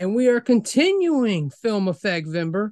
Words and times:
and 0.00 0.14
we 0.14 0.28
are 0.28 0.40
continuing 0.40 1.50
Film 1.50 1.86
Effectvember 1.86 2.70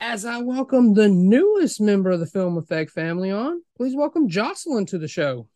as 0.00 0.24
I 0.24 0.38
welcome 0.38 0.94
the 0.94 1.08
newest 1.08 1.80
member 1.80 2.10
of 2.10 2.20
the 2.20 2.26
Film 2.26 2.56
Effect 2.56 2.90
family 2.90 3.30
on. 3.30 3.62
Please 3.76 3.94
welcome 3.94 4.28
Jocelyn 4.28 4.86
to 4.86 4.98
the 4.98 5.08
show. 5.08 5.48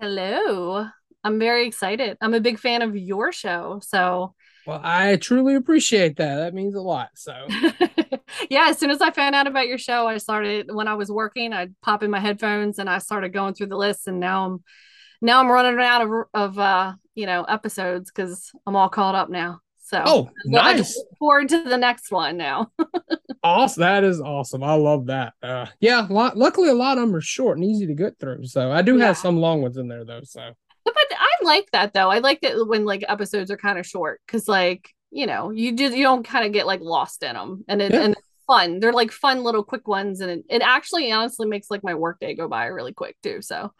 Hello. 0.00 0.86
I'm 1.22 1.38
very 1.38 1.66
excited. 1.66 2.16
I'm 2.20 2.34
a 2.34 2.40
big 2.40 2.58
fan 2.58 2.82
of 2.82 2.96
your 2.96 3.30
show. 3.30 3.80
So, 3.84 4.34
Well, 4.66 4.80
I 4.82 5.16
truly 5.16 5.54
appreciate 5.54 6.16
that. 6.16 6.36
That 6.36 6.54
means 6.54 6.74
a 6.74 6.80
lot. 6.80 7.10
So, 7.14 7.46
yeah, 8.50 8.66
as 8.68 8.78
soon 8.78 8.90
as 8.90 9.00
I 9.00 9.10
found 9.12 9.34
out 9.34 9.46
about 9.46 9.68
your 9.68 9.78
show, 9.78 10.08
I 10.08 10.16
started 10.16 10.70
when 10.72 10.88
I 10.88 10.94
was 10.94 11.10
working, 11.12 11.52
I'd 11.52 11.74
pop 11.82 12.02
in 12.02 12.10
my 12.10 12.18
headphones 12.18 12.78
and 12.78 12.90
I 12.90 12.98
started 12.98 13.32
going 13.32 13.54
through 13.54 13.68
the 13.68 13.76
list 13.76 14.08
and 14.08 14.18
now 14.18 14.46
I'm 14.46 14.64
now 15.20 15.38
I'm 15.38 15.50
running 15.50 15.78
out 15.80 16.02
of 16.02 16.10
of 16.34 16.58
uh, 16.58 16.94
you 17.14 17.26
know, 17.26 17.44
episodes 17.44 18.10
cuz 18.10 18.50
I'm 18.66 18.74
all 18.74 18.88
caught 18.88 19.14
up 19.14 19.30
now. 19.30 19.60
So, 19.92 20.02
oh, 20.06 20.30
nice. 20.46 20.98
forward 21.18 21.50
to 21.50 21.62
the 21.64 21.76
next 21.76 22.10
one 22.10 22.36
now. 22.36 22.72
Awesome. 23.44 23.80
That 23.80 24.04
is 24.04 24.20
awesome. 24.20 24.62
I 24.62 24.74
love 24.74 25.06
that. 25.06 25.32
Uh, 25.42 25.66
yeah, 25.80 26.06
lot, 26.08 26.36
luckily, 26.36 26.68
a 26.68 26.74
lot 26.74 26.96
of 26.96 27.02
them 27.06 27.16
are 27.16 27.20
short 27.20 27.58
and 27.58 27.66
easy 27.66 27.88
to 27.88 27.94
get 27.94 28.16
through. 28.20 28.44
So, 28.46 28.70
I 28.70 28.82
do 28.82 28.96
Yeah. 28.96 29.06
have 29.06 29.16
some 29.18 29.36
long 29.36 29.62
ones 29.62 29.76
in 29.78 29.88
there, 29.88 30.04
though. 30.04 30.20
So, 30.22 30.52
But 30.84 30.94
I 31.10 31.44
like 31.44 31.68
that 31.72 31.92
though. 31.92 32.08
I 32.08 32.18
like 32.20 32.40
that 32.42 32.54
when 32.68 32.84
like 32.84 33.04
episodes 33.08 33.50
are 33.50 33.56
kind 33.56 33.80
of 33.80 33.86
short 33.86 34.20
because 34.26 34.46
like 34.46 34.88
you 35.10 35.26
know 35.26 35.50
you 35.50 35.74
just 35.74 35.96
you 35.96 36.04
don't 36.04 36.22
kind 36.24 36.46
of 36.46 36.52
get 36.52 36.66
like 36.68 36.80
lost 36.82 37.24
in 37.24 37.34
them 37.34 37.64
and 37.66 37.82
it 37.82 37.90
Yeah. 37.92 38.02
and 38.02 38.12
it's 38.12 38.22
fun. 38.46 38.78
They're 38.78 38.92
like 38.92 39.10
fun 39.10 39.42
little 39.42 39.64
quick 39.64 39.88
ones 39.88 40.20
and 40.20 40.30
it, 40.30 40.44
it 40.48 40.62
actually 40.62 41.10
honestly 41.10 41.48
makes 41.48 41.68
like 41.68 41.82
my 41.82 41.94
workday 41.94 42.36
go 42.36 42.46
by 42.46 42.66
really 42.66 42.92
quick 42.92 43.16
too. 43.24 43.42
So 43.42 43.72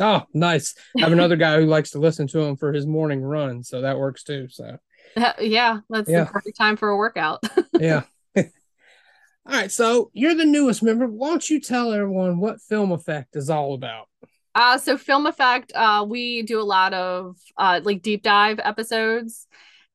oh, 0.00 0.22
nice. 0.34 0.74
I 0.98 1.02
have 1.02 1.12
another 1.12 1.36
guy 1.36 1.60
who 1.60 1.66
likes 1.66 1.90
to 1.92 2.00
listen 2.00 2.26
to 2.28 2.40
him 2.40 2.56
for 2.56 2.72
his 2.72 2.84
morning 2.84 3.22
run. 3.22 3.62
So, 3.62 3.82
that 3.82 3.96
works 3.98 4.24
too. 4.24 4.48
So, 4.50 4.76
yeah, 5.40 5.80
that's 5.90 6.08
Yeah. 6.10 6.24
the 6.24 6.30
perfect 6.30 6.56
time 6.56 6.76
for 6.76 6.88
a 6.88 6.96
workout. 6.96 7.42
yeah. 7.80 8.02
all 8.36 8.44
right. 9.46 9.70
So, 9.70 10.10
you're 10.12 10.34
the 10.34 10.44
newest 10.44 10.82
member. 10.82 11.06
Why 11.06 11.28
don't 11.30 11.48
you 11.50 11.60
tell 11.60 11.92
everyone 11.92 12.38
what 12.40 12.60
Film 12.60 12.92
Effect 12.92 13.36
is 13.36 13.50
all 13.50 13.74
about? 13.74 14.06
Uh, 14.54 14.78
so 14.78 14.96
Film 14.96 15.26
Effect, 15.26 15.72
uh, 15.74 16.06
we 16.08 16.42
do 16.42 16.60
a 16.60 16.62
lot 16.62 16.94
of 16.94 17.36
uh, 17.56 17.80
like 17.82 18.02
deep 18.02 18.22
dive 18.22 18.60
episodes, 18.62 19.48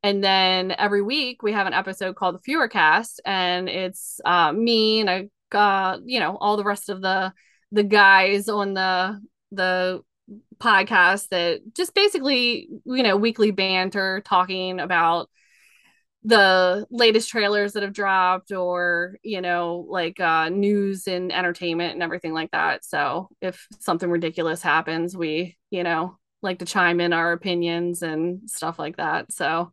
and 0.04 0.22
then 0.22 0.76
every 0.78 1.02
week 1.02 1.42
we 1.42 1.54
have 1.54 1.66
an 1.66 1.74
episode 1.74 2.16
called 2.18 2.36
the 2.36 2.40
Fewer 2.40 2.68
Cast, 2.68 3.22
and 3.26 3.70
it's 3.70 4.20
uh, 4.26 4.52
me 4.52 5.00
and 5.00 5.10
I, 5.10 5.58
uh, 5.58 6.00
you 6.06 6.20
know, 6.20 6.36
all 6.38 6.58
the 6.58 6.66
rest 6.66 6.90
of 6.90 7.02
the 7.02 7.32
the 7.72 7.84
guys 7.84 8.50
on 8.50 8.74
the 8.74 9.22
the 9.52 10.02
podcast 10.58 11.30
that 11.30 11.62
just 11.76 11.94
basically 11.94 12.70
you 12.86 13.04
know 13.04 13.16
weekly 13.16 13.52
banter 13.52 14.22
talking 14.26 14.80
about 14.80 15.30
the 16.24 16.86
latest 16.92 17.30
trailers 17.30 17.74
that 17.74 17.84
have 17.84 17.94
dropped 17.94 18.52
or 18.52 19.18
you 19.24 19.40
know 19.40 19.86
like 19.88 20.20
uh 20.20 20.50
news 20.50 21.08
and 21.08 21.32
entertainment 21.32 21.94
and 21.94 22.04
everything 22.04 22.34
like 22.34 22.52
that. 22.52 22.84
So 22.84 23.30
if 23.42 23.68
something 23.80 24.10
ridiculous 24.10 24.62
happens 24.62 25.16
we 25.16 25.58
you 25.70 25.84
know 25.84 26.18
like 26.42 26.60
to 26.60 26.66
chime 26.66 27.00
in 27.00 27.14
our 27.14 27.32
opinions 27.32 28.02
and 28.02 28.50
stuff 28.50 28.78
like 28.78 28.98
that. 28.98 29.32
So 29.32 29.72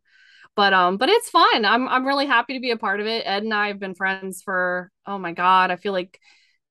but 0.55 0.73
um 0.73 0.97
but 0.97 1.09
it's 1.09 1.29
fun. 1.29 1.65
I'm 1.65 1.87
i'm 1.89 2.07
really 2.07 2.25
happy 2.25 2.53
to 2.53 2.61
be 2.61 2.71
a 2.71 2.77
part 2.77 3.01
of 3.01 3.07
it. 3.07 3.23
Ed 3.25 3.43
and 3.43 3.53
i 3.53 3.67
have 3.67 3.79
been 3.79 3.95
friends 3.95 4.41
for 4.41 4.89
oh 5.05 5.17
my 5.17 5.33
god 5.33 5.69
i 5.71 5.75
feel 5.75 5.93
like 5.93 6.19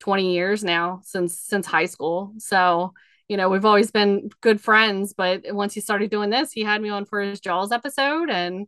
20 0.00 0.34
years 0.34 0.65
now 0.65 1.00
since 1.05 1.38
since 1.38 1.66
high 1.66 1.87
school. 1.87 2.34
So 2.38 2.94
you 3.28 3.37
know 3.37 3.48
we've 3.48 3.64
always 3.64 3.91
been 3.91 4.28
good 4.41 4.60
friends 4.60 5.14
but 5.14 5.42
once 5.53 5.75
he 5.75 5.81
started 5.81 6.10
doing 6.10 6.31
this 6.31 6.53
he 6.53 6.62
had 6.62 6.81
me 6.81 6.88
on 6.88 7.04
for 7.04 7.20
his 7.20 7.41
jaws 7.41 7.72
episode 7.72 8.31
and 8.31 8.66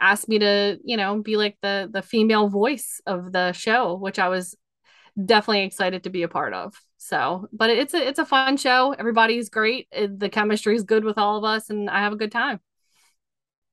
asked 0.00 0.28
me 0.28 0.38
to 0.38 0.78
you 0.84 0.96
know 0.96 1.20
be 1.22 1.36
like 1.36 1.56
the 1.62 1.88
the 1.92 2.02
female 2.02 2.48
voice 2.48 3.00
of 3.06 3.32
the 3.32 3.52
show 3.52 3.94
which 3.94 4.18
i 4.18 4.28
was 4.28 4.56
definitely 5.24 5.64
excited 5.64 6.04
to 6.04 6.10
be 6.10 6.22
a 6.22 6.28
part 6.28 6.54
of 6.54 6.74
so 6.96 7.48
but 7.52 7.70
it's 7.70 7.94
a 7.94 8.08
it's 8.08 8.18
a 8.18 8.24
fun 8.24 8.56
show 8.56 8.94
everybody's 8.98 9.48
great 9.48 9.88
the 9.92 10.28
chemistry 10.28 10.76
is 10.76 10.84
good 10.84 11.04
with 11.04 11.18
all 11.18 11.36
of 11.36 11.44
us 11.44 11.70
and 11.70 11.90
i 11.90 11.98
have 11.98 12.12
a 12.12 12.16
good 12.16 12.32
time 12.32 12.60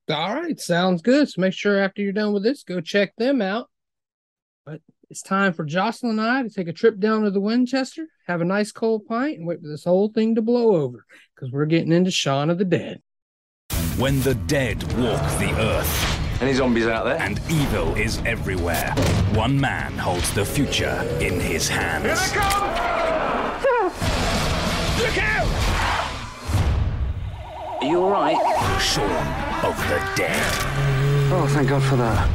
All 0.08 0.34
right. 0.34 0.58
Sounds 0.58 1.02
good. 1.02 1.28
So, 1.28 1.40
make 1.40 1.52
sure 1.52 1.78
after 1.78 2.02
you're 2.02 2.12
done 2.12 2.32
with 2.32 2.42
this, 2.44 2.62
go 2.62 2.80
check 2.80 3.14
them 3.16 3.42
out. 3.42 3.68
But 4.64 4.80
it's 5.10 5.22
time 5.22 5.52
for 5.52 5.64
Jocelyn 5.64 6.18
and 6.18 6.28
I 6.28 6.42
to 6.42 6.50
take 6.50 6.68
a 6.68 6.72
trip 6.72 6.98
down 6.98 7.22
to 7.22 7.30
the 7.30 7.40
Winchester, 7.40 8.06
have 8.26 8.40
a 8.40 8.44
nice 8.44 8.72
cold 8.72 9.06
pint, 9.06 9.38
and 9.38 9.46
wait 9.46 9.60
for 9.60 9.68
this 9.68 9.84
whole 9.84 10.08
thing 10.08 10.34
to 10.34 10.42
blow 10.42 10.74
over 10.76 11.04
because 11.34 11.52
we're 11.52 11.66
getting 11.66 11.92
into 11.92 12.10
Shaun 12.10 12.50
of 12.50 12.58
the 12.58 12.64
Dead. 12.64 13.00
When 13.98 14.20
the 14.22 14.34
dead 14.34 14.82
walk 14.98 15.22
the 15.38 15.54
earth 15.58 16.42
Any 16.42 16.52
zombies 16.52 16.86
out 16.86 17.04
there? 17.04 17.16
and 17.18 17.40
evil 17.48 17.94
is 17.94 18.18
everywhere, 18.26 18.92
one 19.32 19.58
man 19.58 19.96
holds 19.96 20.32
the 20.34 20.44
future 20.44 21.00
in 21.20 21.40
his 21.40 21.68
hands. 21.68 22.06
Look 25.00 25.18
out! 25.18 25.46
Are 27.80 27.86
you 27.86 28.00
alright? 28.02 28.36
Shaun 28.82 29.10
of 29.64 29.76
the 29.88 30.02
Dead. 30.16 30.52
Oh, 31.32 31.46
thank 31.54 31.68
God 31.68 31.82
for 31.82 31.96
that. 31.96 32.28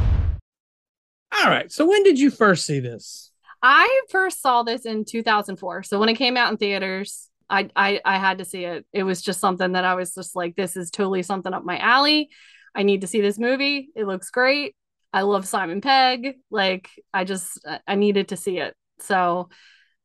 All 1.42 1.50
right. 1.50 1.70
So, 1.72 1.86
when 1.86 2.02
did 2.04 2.18
you 2.18 2.30
first 2.30 2.66
see 2.66 2.80
this? 2.80 3.32
i 3.62 4.00
first 4.10 4.42
saw 4.42 4.62
this 4.62 4.84
in 4.84 5.04
2004 5.04 5.84
so 5.84 5.98
when 5.98 6.08
it 6.08 6.14
came 6.14 6.36
out 6.36 6.50
in 6.50 6.56
theaters 6.56 7.28
I, 7.48 7.68
I 7.76 8.00
i 8.04 8.16
had 8.16 8.38
to 8.38 8.44
see 8.44 8.64
it. 8.64 8.86
It 8.92 9.02
was 9.02 9.20
just 9.20 9.40
something 9.40 9.72
that 9.72 9.84
i 9.84 9.94
was 9.94 10.14
just 10.14 10.34
like 10.34 10.56
this 10.56 10.76
is 10.76 10.90
totally 10.90 11.22
something 11.22 11.52
up 11.52 11.64
my 11.64 11.78
alley. 11.78 12.30
I 12.74 12.82
need 12.82 13.02
to 13.02 13.06
see 13.06 13.20
this 13.20 13.38
movie. 13.38 13.90
It 13.94 14.06
looks 14.06 14.30
great. 14.30 14.74
I 15.12 15.22
love 15.22 15.46
simon 15.46 15.80
pegg. 15.80 16.36
Like 16.50 16.88
i 17.12 17.24
just 17.24 17.64
i 17.86 17.94
needed 17.94 18.28
to 18.28 18.36
see 18.36 18.58
it. 18.58 18.74
So 19.00 19.50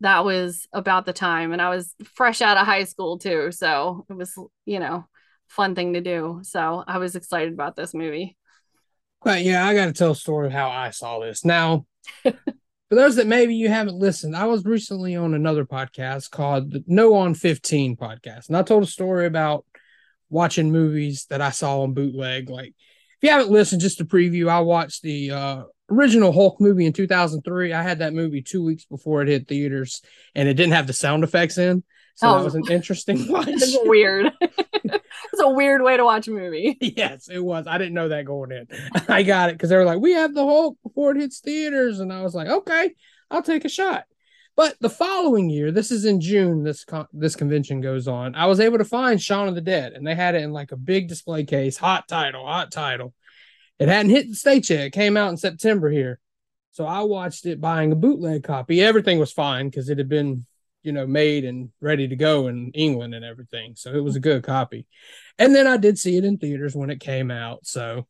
that 0.02 0.26
was 0.26 0.68
about 0.74 1.06
the 1.06 1.14
time. 1.14 1.54
And 1.54 1.62
i 1.62 1.70
was 1.70 1.96
fresh 2.16 2.42
out 2.42 2.58
of 2.58 2.66
high 2.66 2.84
school 2.84 3.18
too. 3.18 3.52
So 3.52 4.06
it 4.10 4.14
was 4.14 4.34
you 4.66 4.80
know 4.80 5.06
fun 5.48 5.74
thing 5.74 5.94
to 5.94 6.02
do. 6.02 6.42
So 6.44 6.84
i 6.86 6.98
was 6.98 7.16
excited 7.16 7.54
about 7.54 7.76
this 7.76 7.94
movie 7.94 8.38
But 9.24 9.44
yeah, 9.44 9.66
I 9.66 9.74
got 9.74 9.86
to 9.86 9.94
tell 9.94 10.12
a 10.12 10.16
story 10.16 10.48
of 10.48 10.54
how 10.54 10.70
I 10.70 10.92
saw 10.92 11.20
this. 11.20 11.44
Now, 11.44 11.86
for 12.24 12.34
those 12.90 13.16
that 13.18 13.28
maybe 13.28 13.56
you 13.56 13.68
haven't 13.70 13.98
listened, 13.98 14.36
I 14.36 14.46
was 14.46 14.64
recently 14.64 15.16
on 15.16 15.34
another 15.34 15.66
podcast 15.66 16.32
called 16.32 16.72
the 16.72 16.84
No 16.88 17.16
on 17.16 17.34
15 17.34 17.98
podcast. 17.98 18.48
And 18.48 18.56
I 18.58 18.62
told 18.64 18.84
a 18.84 18.88
story 18.88 19.26
about 19.26 19.66
watching 20.30 20.72
movies 20.72 21.26
that 21.30 21.42
I 21.42 21.50
saw 21.52 21.82
on 21.82 21.94
bootleg. 21.94 22.50
Like, 22.50 22.70
if 22.70 23.24
you 23.24 23.30
haven't 23.30 23.50
listened, 23.50 23.82
just 23.82 24.02
a 24.02 24.06
preview, 24.06 24.48
I 24.50 24.60
watched 24.60 25.02
the 25.02 25.32
uh, 25.32 25.64
original 25.90 26.32
Hulk 26.32 26.62
movie 26.62 26.86
in 26.86 26.94
2003. 26.94 27.74
I 27.74 27.82
had 27.82 28.00
that 28.00 28.14
movie 28.14 28.42
two 28.42 28.64
weeks 28.64 28.86
before 28.86 29.22
it 29.24 29.28
hit 29.28 29.48
theaters 29.48 30.02
and 30.36 30.48
it 30.48 30.54
didn't 30.54 30.74
have 30.74 30.88
the 30.88 30.94
sound 30.94 31.24
effects 31.24 31.58
in. 31.58 31.84
So 32.16 32.28
Oh. 32.30 32.38
that 32.38 32.44
was 32.46 32.56
an 32.56 32.64
interesting 32.72 33.28
watch. 33.32 33.48
weird 33.84 34.32
it's 35.38 35.46
a 35.46 35.50
weird 35.50 35.82
way 35.82 35.98
to 35.98 36.04
watch 36.04 36.28
a 36.28 36.32
movie 36.32 36.78
Yes, 36.98 37.30
it 37.30 37.44
was. 37.44 37.68
I 37.68 37.78
didn't 37.78 37.94
know 37.94 38.10
that 38.10 38.26
going 38.26 38.52
in. 38.52 38.68
I 39.08 39.24
got 39.24 39.50
it 39.50 39.54
because 39.54 39.70
they 39.70 39.78
were 39.78 39.86
like, 39.86 40.00
we 40.00 40.14
have 40.14 40.34
the 40.34 40.44
Hulk 40.46 40.78
before 40.84 41.12
it 41.12 41.18
hits 41.18 41.40
theaters. 41.40 42.00
And 42.00 42.12
I 42.12 42.24
was 42.24 42.34
like, 42.34 42.48
okay, 42.48 42.96
I'll 43.30 43.44
take 43.44 43.66
a 43.66 43.70
shot. 43.70 44.06
But 44.56 44.76
the 44.82 44.90
following 44.90 45.52
year, 45.52 45.72
this 45.72 45.92
is 45.92 46.06
in 46.06 46.20
June, 46.20 46.64
this 46.64 46.84
con- 46.84 47.08
this 47.14 47.36
convention 47.36 47.80
goes 47.80 48.08
on. 48.08 48.34
I 48.34 48.48
was 48.48 48.60
able 48.60 48.80
to 48.80 48.86
find 48.86 49.22
Shaun 49.22 49.48
of 49.48 49.54
the 49.54 49.62
Dead, 49.62 49.94
and 49.94 50.06
they 50.06 50.16
had 50.16 50.34
it 50.34 50.42
in 50.42 50.52
like 50.52 50.72
a 50.72 50.78
big 50.78 51.08
display 51.08 51.44
case, 51.44 51.78
hot 51.78 52.08
title, 52.08 52.44
hot 52.44 52.72
title. 52.72 53.14
It 53.78 53.88
hadn't 53.88 54.10
hit 54.10 54.30
the 54.30 54.36
States 54.36 54.72
yet. 54.72 54.88
It 54.88 54.94
came 54.94 55.16
out 55.16 55.30
in 55.30 55.38
September 55.38 55.92
here. 55.92 56.20
So 56.72 56.86
I 56.86 57.02
watched 57.02 57.46
it 57.46 57.62
buying 57.62 57.92
a 57.92 57.96
bootleg 57.96 58.44
copy. 58.44 58.82
Everything 58.82 59.20
was 59.20 59.32
fine 59.32 59.70
because 59.70 59.90
it 59.90 60.00
had 60.00 60.10
been, 60.10 60.48
you 60.88 60.94
know, 60.94 61.06
made 61.06 61.46
and 61.46 61.70
ready 61.82 62.08
to 62.08 62.16
go 62.16 62.48
in 62.48 62.72
England 62.74 63.14
and 63.14 63.24
everything. 63.24 63.74
So 63.76 63.94
it 63.94 64.04
was 64.04 64.16
a 64.16 64.20
good 64.22 64.42
copy. 64.44 64.88
And 65.38 65.54
then 65.54 65.68
I 65.68 65.78
did 65.78 66.00
see 66.00 66.18
it 66.18 66.26
in 66.26 66.38
theaters 66.40 66.76
when 66.76 66.90
it 66.90 67.00
came 67.00 67.30
out. 67.30 67.60
So 67.68 68.08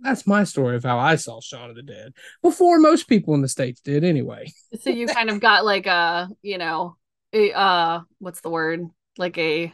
that's 0.00 0.26
my 0.26 0.44
story 0.44 0.76
of 0.76 0.84
how 0.84 0.98
I 0.98 1.16
saw 1.16 1.40
Shaun 1.40 1.70
of 1.70 1.76
the 1.76 1.82
Dead 1.82 2.12
before 2.42 2.78
most 2.78 3.08
people 3.08 3.34
in 3.34 3.42
the 3.42 3.48
States 3.48 3.80
did 3.80 4.04
anyway. 4.04 4.52
so 4.80 4.90
you 4.90 5.06
kind 5.06 5.30
of 5.30 5.40
got 5.40 5.64
like 5.64 5.86
a 5.86 6.28
you 6.42 6.58
know 6.58 6.96
a, 7.32 7.52
uh 7.52 8.00
what's 8.18 8.40
the 8.42 8.50
word 8.50 8.80
like 9.18 9.38
a 9.38 9.72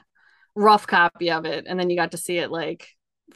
rough 0.54 0.86
copy 0.86 1.30
of 1.30 1.44
it 1.46 1.64
and 1.68 1.78
then 1.80 1.90
you 1.90 1.96
got 1.96 2.10
to 2.12 2.18
see 2.18 2.36
it 2.38 2.50
like 2.50 2.86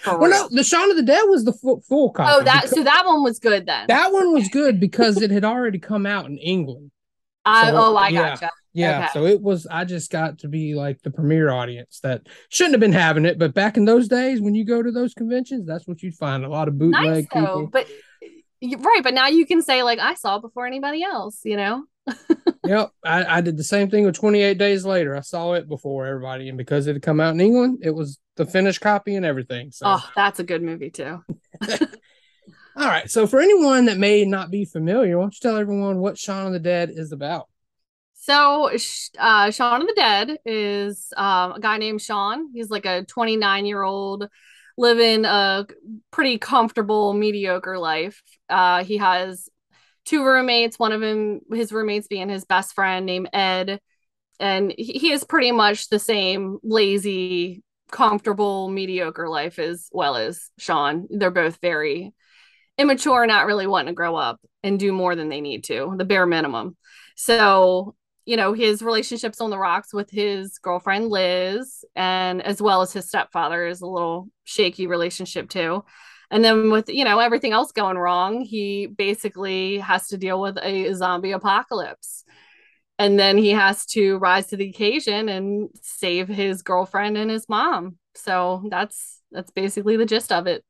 Well, 0.06 0.18
real. 0.18 0.30
no, 0.30 0.48
the 0.50 0.62
Shaun 0.64 0.90
of 0.90 0.96
the 0.96 1.02
Dead 1.02 1.22
was 1.24 1.44
the 1.44 1.52
full, 1.54 1.80
full 1.88 2.10
copy. 2.12 2.32
oh, 2.34 2.44
that 2.44 2.68
so 2.68 2.82
that 2.82 3.04
one 3.06 3.22
was 3.22 3.38
good 3.38 3.64
then. 3.66 3.86
that 3.88 4.12
one 4.12 4.32
was 4.32 4.48
good 4.48 4.78
because 4.78 5.20
it 5.22 5.30
had 5.30 5.44
already 5.44 5.78
come 5.78 6.04
out 6.06 6.26
in 6.26 6.36
England. 6.38 6.90
I, 7.44 7.70
so, 7.70 7.76
oh, 7.76 7.96
I 7.96 8.08
yeah. 8.08 8.30
gotcha. 8.30 8.50
Yeah, 8.72 8.98
Okay. 8.98 9.08
so 9.12 9.26
it 9.26 9.40
was. 9.40 9.66
I 9.70 9.84
just 9.84 10.10
got 10.10 10.38
to 10.40 10.48
be 10.48 10.74
like 10.74 11.00
the 11.02 11.10
premiere 11.10 11.50
audience 11.50 12.00
that 12.02 12.22
shouldn't 12.48 12.74
have 12.74 12.80
been 12.80 12.92
having 12.92 13.24
it, 13.24 13.38
but 13.38 13.54
back 13.54 13.76
in 13.76 13.84
those 13.84 14.08
days, 14.08 14.40
when 14.40 14.54
you 14.54 14.64
go 14.64 14.82
to 14.82 14.90
those 14.90 15.14
conventions, 15.14 15.64
that's 15.66 15.86
what 15.86 16.02
you'd 16.02 16.16
find 16.16 16.44
a 16.44 16.48
lot 16.48 16.66
of 16.66 16.76
bootleg 16.76 17.04
Nice 17.04 17.26
though, 17.32 17.40
people. 17.40 17.66
but 17.72 17.86
right, 18.84 19.00
but 19.04 19.14
now 19.14 19.28
you 19.28 19.46
can 19.46 19.62
say 19.62 19.82
like 19.84 20.00
I 20.00 20.14
saw 20.14 20.36
it 20.36 20.42
before 20.42 20.66
anybody 20.66 21.02
else. 21.04 21.40
You 21.44 21.56
know. 21.56 21.84
Yep, 22.66 22.92
I, 23.04 23.24
I 23.36 23.40
did 23.42 23.58
the 23.58 23.64
same 23.64 23.90
thing 23.90 24.06
with 24.06 24.14
28 24.14 24.56
Days 24.56 24.86
Later. 24.86 25.14
I 25.14 25.20
saw 25.20 25.52
it 25.52 25.68
before 25.68 26.06
everybody, 26.06 26.48
and 26.48 26.56
because 26.56 26.86
it 26.86 26.94
had 26.94 27.02
come 27.02 27.20
out 27.20 27.34
in 27.34 27.40
England, 27.42 27.80
it 27.82 27.94
was 27.94 28.18
the 28.36 28.46
finished 28.46 28.80
copy 28.80 29.16
and 29.16 29.26
everything. 29.26 29.70
So, 29.70 29.84
Oh, 29.86 30.10
that's 30.16 30.40
a 30.40 30.44
good 30.44 30.62
movie 30.62 30.88
too. 30.88 31.22
all 32.76 32.88
right. 32.88 33.10
So, 33.10 33.26
for 33.26 33.40
anyone 33.40 33.86
that 33.86 33.98
may 33.98 34.24
not 34.24 34.50
be 34.50 34.64
familiar, 34.64 35.16
why 35.16 35.24
don't 35.24 35.34
you 35.34 35.40
tell 35.40 35.56
everyone 35.56 35.98
what 35.98 36.18
Shaun 36.18 36.46
of 36.46 36.52
the 36.52 36.58
Dead 36.58 36.90
is 36.90 37.12
about? 37.12 37.48
So, 38.14 38.70
uh, 39.18 39.50
Shaun 39.50 39.82
of 39.82 39.86
the 39.86 39.94
Dead 39.94 40.38
is 40.44 41.12
um, 41.16 41.52
a 41.52 41.60
guy 41.60 41.78
named 41.78 42.02
Shaun. 42.02 42.50
He's 42.52 42.70
like 42.70 42.86
a 42.86 43.04
29 43.04 43.66
year 43.66 43.82
old 43.82 44.28
living 44.76 45.24
a 45.24 45.66
pretty 46.10 46.38
comfortable, 46.38 47.12
mediocre 47.12 47.78
life. 47.78 48.22
Uh, 48.48 48.82
he 48.84 48.96
has 48.96 49.48
two 50.04 50.24
roommates, 50.24 50.78
one 50.78 50.92
of 50.92 51.02
him, 51.02 51.40
his 51.52 51.72
roommates 51.72 52.08
being 52.08 52.28
his 52.28 52.44
best 52.44 52.74
friend 52.74 53.06
named 53.06 53.28
Ed. 53.32 53.80
And 54.40 54.74
he 54.76 55.12
is 55.12 55.22
pretty 55.22 55.52
much 55.52 55.88
the 55.88 56.00
same 56.00 56.58
lazy, 56.62 57.62
comfortable, 57.92 58.68
mediocre 58.68 59.28
life 59.28 59.58
as 59.58 59.88
well 59.92 60.16
as 60.16 60.50
Shaun. 60.58 61.06
They're 61.08 61.30
both 61.30 61.58
very 61.62 62.12
immature, 62.78 63.26
not 63.26 63.46
really 63.46 63.66
wanting 63.66 63.92
to 63.92 63.94
grow 63.94 64.16
up 64.16 64.40
and 64.62 64.78
do 64.78 64.92
more 64.92 65.14
than 65.14 65.28
they 65.28 65.40
need 65.40 65.64
to, 65.64 65.94
the 65.96 66.04
bare 66.04 66.26
minimum. 66.26 66.76
So, 67.16 67.94
you 68.24 68.36
know, 68.36 68.52
his 68.52 68.82
relationship's 68.82 69.40
on 69.40 69.50
the 69.50 69.58
rocks 69.58 69.92
with 69.92 70.10
his 70.10 70.58
girlfriend 70.58 71.08
Liz, 71.08 71.84
and 71.94 72.42
as 72.42 72.60
well 72.60 72.82
as 72.82 72.92
his 72.92 73.06
stepfather 73.06 73.66
is 73.66 73.80
a 73.80 73.86
little 73.86 74.28
shaky 74.44 74.86
relationship 74.86 75.48
too. 75.48 75.84
And 76.30 76.42
then 76.44 76.70
with, 76.70 76.88
you 76.88 77.04
know, 77.04 77.20
everything 77.20 77.52
else 77.52 77.70
going 77.70 77.98
wrong, 77.98 78.40
he 78.40 78.86
basically 78.86 79.78
has 79.78 80.08
to 80.08 80.18
deal 80.18 80.40
with 80.40 80.58
a 80.60 80.92
zombie 80.94 81.32
apocalypse. 81.32 82.24
And 82.98 83.18
then 83.18 83.36
he 83.36 83.50
has 83.50 83.86
to 83.86 84.18
rise 84.18 84.46
to 84.48 84.56
the 84.56 84.70
occasion 84.70 85.28
and 85.28 85.68
save 85.82 86.28
his 86.28 86.62
girlfriend 86.62 87.16
and 87.16 87.30
his 87.30 87.48
mom. 87.48 87.98
So 88.14 88.64
that's 88.70 89.20
that's 89.32 89.50
basically 89.50 89.96
the 89.96 90.06
gist 90.06 90.32
of 90.32 90.46
it. 90.46 90.64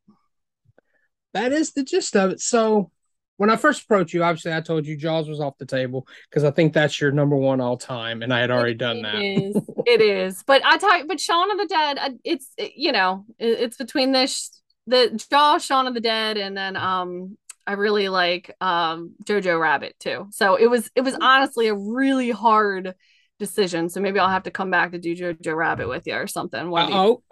That 1.35 1.53
is 1.53 1.73
the 1.73 1.85
gist 1.85 2.17
of 2.17 2.31
it. 2.31 2.41
So, 2.41 2.91
when 3.37 3.51
I 3.51 3.57
first 3.57 3.83
approached 3.83 4.15
you, 4.15 4.23
obviously 4.23 4.53
I 4.53 4.61
told 4.61 4.87
you 4.87 4.97
Jaws 4.97 5.29
was 5.29 5.41
off 5.41 5.59
the 5.59 5.67
table 5.67 6.07
because 6.31 6.45
I 6.45 6.53
think 6.53 6.73
that's 6.73 7.01
your 7.01 7.11
number 7.11 7.37
one 7.37 7.61
all 7.61 7.77
time, 7.77 8.23
and 8.23 8.33
I 8.33 8.41
had 8.41 8.51
already 8.51 8.75
done 8.75 9.03
that. 9.03 9.17
It 9.17 9.43
is. 9.43 9.57
It 9.87 10.01
is. 10.01 10.43
But 10.47 10.63
I 10.65 10.99
you, 10.99 11.07
but 11.07 11.21
Shaun 11.21 11.51
of 11.51 11.59
the 11.59 11.67
Dead, 11.67 11.99
uh, 11.99 12.11
it's 12.25 12.49
you 12.57 12.93
know, 12.93 13.27
it's 13.39 13.77
between 13.77 14.13
this 14.13 14.63
the 14.87 15.23
Jaw, 15.31 15.59
Shaun 15.59 15.87
of 15.87 15.95
the 15.95 16.01
Dead, 16.01 16.39
and 16.39 16.57
then 16.57 16.77
um, 16.77 17.37
I 17.67 17.73
really 17.73 18.09
like 18.09 18.55
um 18.61 19.15
Jojo 19.25 19.61
Rabbit 19.61 19.97
too. 19.99 20.29
So 20.31 20.57
it 20.57 20.67
was 20.67 20.91
it 20.95 21.03
was 21.03 21.15
honestly 21.21 21.69
a 21.69 21.75
really 21.75 22.31
hard 22.31 22.95
decision. 23.39 23.89
So 23.89 24.01
maybe 24.01 24.19
I'll 24.19 24.29
have 24.29 24.45
to 24.45 24.51
come 24.51 24.71
back 24.71 24.93
to 24.93 24.99
do 24.99 25.17
Jojo 25.17 25.57
Rabbit 25.57 25.89
with 25.89 26.07
you 26.07 26.15
or 26.15 26.27
something. 26.27 26.71
Oh, 26.73 27.23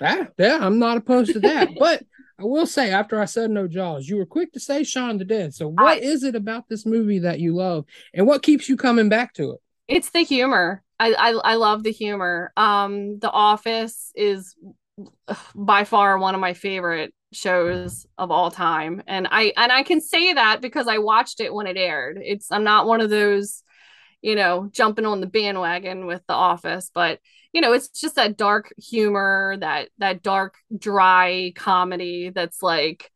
yeah, 0.00 0.26
yeah, 0.38 0.58
I'm 0.60 0.78
not 0.78 0.96
opposed 0.96 1.34
to 1.34 1.40
that. 1.40 1.70
but 1.78 2.02
I 2.40 2.44
will 2.44 2.66
say, 2.66 2.90
after 2.90 3.20
I 3.20 3.26
said 3.26 3.50
no 3.50 3.68
Jaws, 3.68 4.08
you 4.08 4.16
were 4.16 4.24
quick 4.26 4.52
to 4.54 4.60
say 4.60 4.82
Shaun 4.82 5.18
the 5.18 5.24
Dead. 5.26 5.54
So, 5.54 5.68
what 5.68 5.98
is 6.02 6.24
I- 6.24 6.28
it 6.28 6.34
about 6.34 6.68
this 6.68 6.86
movie 6.86 7.18
that 7.20 7.38
you 7.38 7.54
love, 7.54 7.84
and 8.14 8.26
what 8.26 8.42
keeps 8.42 8.68
you 8.68 8.76
coming 8.76 9.08
back 9.10 9.34
to 9.34 9.52
it? 9.52 9.60
It's 9.88 10.10
the 10.10 10.22
humor. 10.22 10.82
I, 10.98 11.12
I 11.12 11.30
I 11.52 11.54
love 11.54 11.82
the 11.82 11.92
humor. 11.92 12.52
Um, 12.56 13.18
The 13.18 13.30
Office 13.30 14.12
is 14.14 14.54
by 15.54 15.84
far 15.84 16.18
one 16.18 16.34
of 16.34 16.40
my 16.40 16.54
favorite 16.54 17.12
shows 17.32 18.06
of 18.18 18.30
all 18.30 18.50
time, 18.50 19.02
and 19.06 19.28
I 19.30 19.52
and 19.56 19.70
I 19.70 19.82
can 19.82 20.00
say 20.00 20.32
that 20.32 20.60
because 20.60 20.88
I 20.88 20.98
watched 20.98 21.40
it 21.40 21.52
when 21.52 21.66
it 21.66 21.76
aired. 21.76 22.18
It's 22.22 22.50
I'm 22.50 22.64
not 22.64 22.86
one 22.86 23.00
of 23.00 23.10
those, 23.10 23.62
you 24.22 24.34
know, 24.34 24.68
jumping 24.72 25.06
on 25.06 25.20
the 25.20 25.26
bandwagon 25.26 26.06
with 26.06 26.22
The 26.26 26.34
Office, 26.34 26.90
but 26.92 27.20
you 27.52 27.60
know, 27.60 27.72
it's 27.72 27.88
just 27.88 28.14
that 28.16 28.36
dark 28.36 28.72
humor, 28.78 29.56
that 29.60 29.88
that 29.98 30.22
dark, 30.22 30.54
dry 30.76 31.52
comedy 31.56 32.30
that's 32.30 32.62
like, 32.62 33.10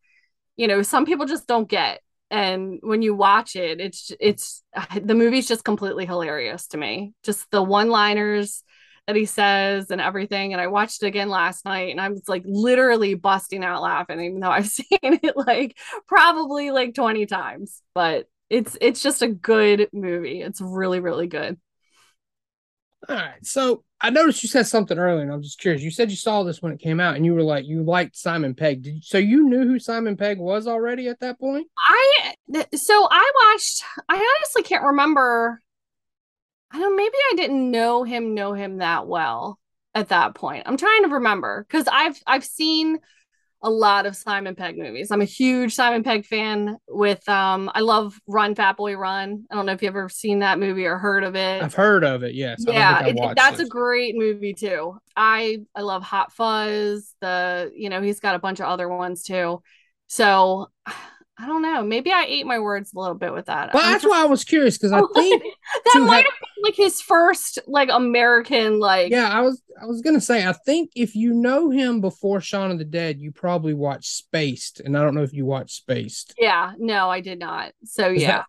you 0.57 0.67
know, 0.67 0.81
some 0.81 1.05
people 1.05 1.25
just 1.25 1.47
don't 1.47 1.69
get. 1.69 2.01
And 2.31 2.79
when 2.81 3.01
you 3.01 3.13
watch 3.15 3.55
it 3.55 3.79
it's 3.79 4.11
it's 4.19 4.63
the 5.01 5.15
movie's 5.15 5.47
just 5.47 5.63
completely 5.63 6.05
hilarious 6.05 6.67
to 6.67 6.77
me. 6.77 7.13
Just 7.23 7.49
the 7.51 7.63
one 7.63 7.89
liners 7.89 8.63
that 9.07 9.15
he 9.15 9.25
says 9.25 9.91
and 9.91 10.01
everything. 10.01 10.51
And 10.53 10.61
i 10.61 10.67
watched 10.67 11.03
it 11.03 11.07
again 11.07 11.29
last 11.29 11.63
night 11.65 11.91
and 11.91 12.01
i 12.01 12.09
was 12.09 12.27
like 12.27 12.43
literally 12.45 13.13
busting 13.13 13.63
out 13.63 13.81
laughing 13.81 14.19
even 14.19 14.39
though 14.39 14.49
i've 14.49 14.67
seen 14.79 14.87
it 15.01 15.37
like 15.37 15.77
probably 16.07 16.71
like 16.71 16.95
20 16.95 17.25
times. 17.27 17.81
But 17.93 18.27
it's 18.49 18.77
it's 18.81 19.01
just 19.01 19.21
a 19.21 19.27
good 19.27 19.89
movie 19.91 20.41
it's 20.41 20.61
really 20.61 20.99
really 20.99 21.27
good 21.27 21.57
All 23.07 23.15
right. 23.15 23.45
So 23.45 23.83
I 24.01 24.09
noticed 24.09 24.43
you 24.43 24.49
said 24.49 24.67
something 24.67 24.97
earlier, 24.97 25.21
and 25.21 25.31
I'm 25.31 25.41
just 25.41 25.59
curious. 25.59 25.81
You 25.81 25.91
said 25.91 26.09
you 26.09 26.17
saw 26.17 26.43
this 26.43 26.61
when 26.61 26.71
it 26.71 26.79
came 26.79 26.99
out, 26.99 27.15
and 27.15 27.25
you 27.25 27.33
were 27.33 27.43
like, 27.43 27.65
you 27.65 27.83
liked 27.83 28.17
Simon 28.17 28.53
Pegg. 28.55 28.83
Did 28.83 28.95
you, 28.95 29.01
so 29.01 29.17
you 29.17 29.47
knew 29.47 29.67
who 29.67 29.79
Simon 29.79 30.17
Pegg 30.17 30.39
was 30.39 30.67
already 30.67 31.07
at 31.07 31.19
that 31.19 31.39
point? 31.39 31.67
I 31.87 32.33
so 32.75 33.07
I 33.09 33.31
watched. 33.45 33.83
I 34.09 34.15
honestly 34.15 34.63
can't 34.63 34.83
remember. 34.83 35.61
I 36.71 36.79
don't. 36.79 36.95
Maybe 36.95 37.15
I 37.31 37.35
didn't 37.35 37.71
know 37.71 38.03
him 38.03 38.33
know 38.33 38.53
him 38.53 38.77
that 38.77 39.07
well 39.07 39.59
at 39.93 40.09
that 40.09 40.35
point. 40.35 40.63
I'm 40.65 40.77
trying 40.77 41.03
to 41.03 41.09
remember 41.09 41.65
because 41.67 41.87
I've 41.91 42.19
I've 42.27 42.45
seen 42.45 42.99
a 43.65 43.69
lot 43.69 44.05
of 44.05 44.15
Simon 44.15 44.53
Pegg 44.53 44.77
movies. 44.77 45.09
I'm 45.09 45.21
a 45.21 45.25
huge 45.25 45.73
Simon 45.73 46.03
Pegg 46.03 46.25
fan. 46.25 46.77
With 46.87 47.27
um, 47.27 47.71
I 47.73 47.79
love 47.81 48.19
Run 48.27 48.53
Fat 48.53 48.77
Boy 48.77 48.95
Run. 48.95 49.45
I 49.51 49.55
don't 49.55 49.65
know 49.65 49.71
if 49.71 49.81
you've 49.81 49.89
ever 49.89 50.07
seen 50.07 50.39
that 50.39 50.59
movie 50.59 50.85
or 50.85 50.97
heard 50.97 51.23
of 51.23 51.35
it 51.35 51.63
I've 51.63 51.73
heard 51.73 52.03
of 52.03 52.21
it. 52.23 52.35
Yes. 52.35 52.63
Yeah 52.67 53.05
it- 53.07 53.17
that's 53.35 53.59
it. 53.59 53.65
a 53.65 53.69
great 53.69 54.15
movie 54.15 54.53
too 54.53 54.97
i 55.17 55.61
i 55.73 55.81
love 55.81 56.03
hot 56.03 56.31
fuzz 56.33 57.15
the 57.21 57.71
you 57.75 57.89
know 57.89 58.01
he's 58.01 58.19
got 58.19 58.35
a 58.35 58.39
bunch 58.39 58.59
of 58.59 58.65
other 58.67 58.87
ones 58.89 59.23
too 59.23 59.61
so 60.07 60.69
i 61.37 61.45
don't 61.47 61.61
know 61.61 61.83
maybe 61.83 62.11
i 62.11 62.25
ate 62.27 62.45
my 62.45 62.59
words 62.59 62.93
a 62.93 62.99
little 62.99 63.15
bit 63.15 63.33
with 63.33 63.45
that 63.47 63.73
Well, 63.73 63.83
I'm 63.83 63.91
that's 63.93 64.03
trying- 64.03 64.11
why 64.11 64.21
I 64.23 64.25
was 64.25 64.43
curious 64.43 64.77
because 64.77 64.91
I 64.91 64.99
think 65.13 65.41
that 65.41 65.99
might 66.01 66.15
have- 66.17 66.25
have 66.25 66.25
been 66.54 66.54
like 66.65 66.75
his 66.75 67.01
first 67.01 67.59
like 67.67 67.89
american 67.91 68.79
like 68.79 69.11
Yeah, 69.11 69.29
I 69.29 69.41
was 69.41 69.61
I 69.81 69.85
was 69.85 70.01
gonna 70.01 70.19
say 70.21 70.45
I 70.45 70.53
think 70.53 70.91
if 70.95 71.15
you 71.15 71.33
know 71.33 71.69
him 71.69 72.01
before 72.01 72.41
Shaun 72.41 72.71
of 72.71 72.77
the 72.79 72.85
Dead, 72.85 73.19
you 73.19 73.31
probably 73.31 73.73
watched 73.73 74.09
Spaced, 74.09 74.79
and 74.81 74.97
I 74.97 75.01
don't 75.03 75.15
know 75.15 75.23
if 75.23 75.33
you 75.33 75.45
watched 75.45 75.75
Spaced. 75.75 76.33
yeah 76.37 76.73
no 76.77 77.09
i 77.09 77.19
did 77.21 77.39
not 77.39 77.71
so 77.83 78.11
Is 78.11 78.21
yeah 78.23 78.27
that- 78.37 78.45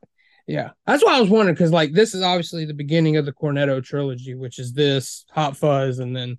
yeah, 0.48 0.70
that's 0.86 1.04
why 1.04 1.16
I 1.16 1.20
was 1.20 1.28
wondering 1.28 1.54
because 1.56 1.72
like 1.72 1.92
this 1.92 2.14
is 2.14 2.22
obviously 2.22 2.64
the 2.66 2.72
beginning 2.72 3.16
of 3.16 3.24
the 3.26 3.32
Cornetto 3.32 3.82
trilogy, 3.82 4.36
which 4.36 4.60
is 4.60 4.72
this 4.72 5.24
Hot 5.32 5.56
Fuzz, 5.56 5.98
and 5.98 6.14
then 6.14 6.38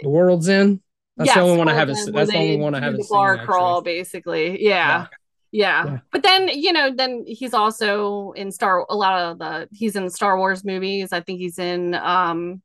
The 0.00 0.08
World's 0.08 0.48
End. 0.48 0.80
That's 1.16 1.26
Yes, 1.26 1.34
the 1.34 1.40
only 1.42 1.58
one 1.58 1.68
I 1.68 1.74
haven't. 1.74 1.96
then 1.96 2.04
se- 2.04 2.12
where 2.12 2.24
That's 2.24 2.30
the 2.36 2.38
only 2.38 2.56
one 2.58 2.76
I 2.76 2.80
haven't 2.80 3.02
seen. 3.02 3.16
bar 3.16 3.32
actually. 3.34 3.46
crawl 3.46 3.82
basically 3.82 4.62
yeah. 4.64 4.70
yeah 5.00 5.06
Yeah. 5.50 5.98
but 6.12 6.22
then 6.22 6.48
you 6.48 6.72
know 6.72 6.90
then 6.94 7.24
he's 7.26 7.54
also 7.54 8.32
in 8.32 8.52
star 8.52 8.84
a 8.88 8.96
lot 8.96 9.20
of 9.20 9.38
the 9.38 9.68
he's 9.72 9.96
in 9.96 10.10
star 10.10 10.36
wars 10.36 10.64
movies 10.64 11.12
i 11.12 11.20
think 11.20 11.38
he's 11.38 11.58
in 11.58 11.94
um 11.94 12.62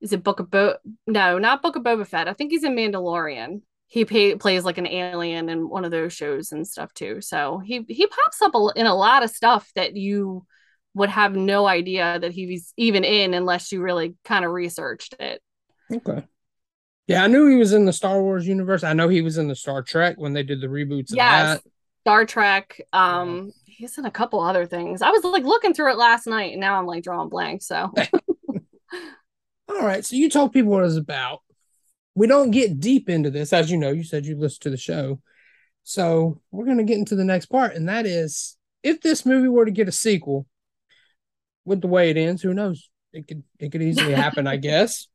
is 0.00 0.12
it 0.12 0.22
book 0.22 0.40
of 0.40 0.50
bo 0.50 0.76
no 1.06 1.38
not 1.38 1.62
book 1.62 1.76
of 1.76 1.82
boba 1.82 2.06
fett 2.06 2.28
i 2.28 2.32
think 2.32 2.52
he's 2.52 2.64
in 2.64 2.76
mandalorian 2.76 3.62
he 3.86 4.04
pay, 4.06 4.34
plays 4.36 4.64
like 4.64 4.78
an 4.78 4.86
alien 4.86 5.48
in 5.48 5.68
one 5.68 5.84
of 5.84 5.90
those 5.90 6.12
shows 6.12 6.52
and 6.52 6.66
stuff 6.66 6.92
too 6.94 7.20
so 7.20 7.60
he 7.64 7.84
he 7.88 8.06
pops 8.06 8.42
up 8.42 8.54
a, 8.54 8.68
in 8.76 8.86
a 8.86 8.94
lot 8.94 9.22
of 9.22 9.30
stuff 9.30 9.70
that 9.74 9.96
you 9.96 10.44
would 10.94 11.08
have 11.08 11.34
no 11.34 11.66
idea 11.66 12.18
that 12.18 12.32
he 12.32 12.46
was 12.46 12.74
even 12.76 13.04
in 13.04 13.32
unless 13.32 13.72
you 13.72 13.80
really 13.80 14.14
kind 14.24 14.44
of 14.44 14.50
researched 14.50 15.14
it 15.18 15.40
Okay. 15.92 16.24
Yeah, 17.06 17.24
I 17.24 17.26
knew 17.26 17.46
he 17.48 17.56
was 17.56 17.72
in 17.72 17.84
the 17.84 17.92
Star 17.92 18.22
Wars 18.22 18.46
universe. 18.46 18.84
I 18.84 18.92
know 18.92 19.08
he 19.08 19.22
was 19.22 19.36
in 19.36 19.48
the 19.48 19.56
Star 19.56 19.82
Trek 19.82 20.14
when 20.18 20.32
they 20.32 20.42
did 20.42 20.60
the 20.60 20.68
reboots. 20.68 21.10
Of 21.10 21.16
Yes. 21.16 21.60
Star 22.02 22.26
Trek. 22.26 22.80
Um, 22.92 23.52
he's 23.64 23.96
in 23.98 24.04
a 24.04 24.10
couple 24.10 24.40
other 24.40 24.66
things. 24.66 25.02
I 25.02 25.10
was 25.10 25.24
like 25.24 25.44
looking 25.44 25.74
through 25.74 25.92
it 25.92 25.98
last 25.98 26.26
night, 26.26 26.52
and 26.52 26.60
now 26.60 26.78
I'm 26.78 26.86
like 26.86 27.04
drawing 27.04 27.28
blank. 27.28 27.62
So 27.62 27.92
All 29.68 29.82
right. 29.82 30.04
So 30.04 30.16
you 30.16 30.28
told 30.28 30.52
people 30.52 30.72
what 30.72 30.80
it 30.80 30.86
was 30.86 30.96
about. 30.96 31.40
We 32.14 32.26
don't 32.26 32.50
get 32.50 32.78
deep 32.78 33.08
into 33.08 33.30
this, 33.30 33.52
as 33.52 33.70
you 33.70 33.78
know. 33.78 33.90
You 33.90 34.04
said 34.04 34.26
you 34.26 34.36
listened 34.36 34.62
to 34.62 34.70
the 34.70 34.76
show. 34.76 35.20
So 35.84 36.40
we're 36.50 36.66
going 36.66 36.78
to 36.78 36.84
get 36.84 36.98
into 36.98 37.16
the 37.16 37.24
next 37.24 37.46
part, 37.46 37.74
and 37.74 37.88
that 37.88 38.06
is 38.06 38.56
if 38.82 39.00
this 39.00 39.24
movie 39.24 39.48
were 39.48 39.64
to 39.64 39.70
get 39.70 39.88
a 39.88 39.92
sequel, 39.92 40.46
with 41.64 41.80
the 41.80 41.88
way 41.88 42.10
it 42.10 42.16
ends, 42.16 42.42
who 42.42 42.54
knows? 42.54 42.88
It 43.12 43.28
could 43.28 43.42
it 43.58 43.72
could 43.72 43.82
easily 43.82 44.12
happen, 44.24 44.46
I 44.46 44.56
guess. 44.56 45.08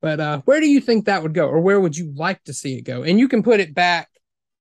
But 0.00 0.20
uh, 0.20 0.40
where 0.44 0.60
do 0.60 0.68
you 0.68 0.80
think 0.80 1.06
that 1.06 1.22
would 1.22 1.34
go, 1.34 1.48
or 1.48 1.60
where 1.60 1.80
would 1.80 1.96
you 1.96 2.12
like 2.14 2.44
to 2.44 2.52
see 2.52 2.76
it 2.76 2.82
go? 2.82 3.02
And 3.02 3.18
you 3.18 3.28
can 3.28 3.42
put 3.42 3.60
it 3.60 3.74
back 3.74 4.08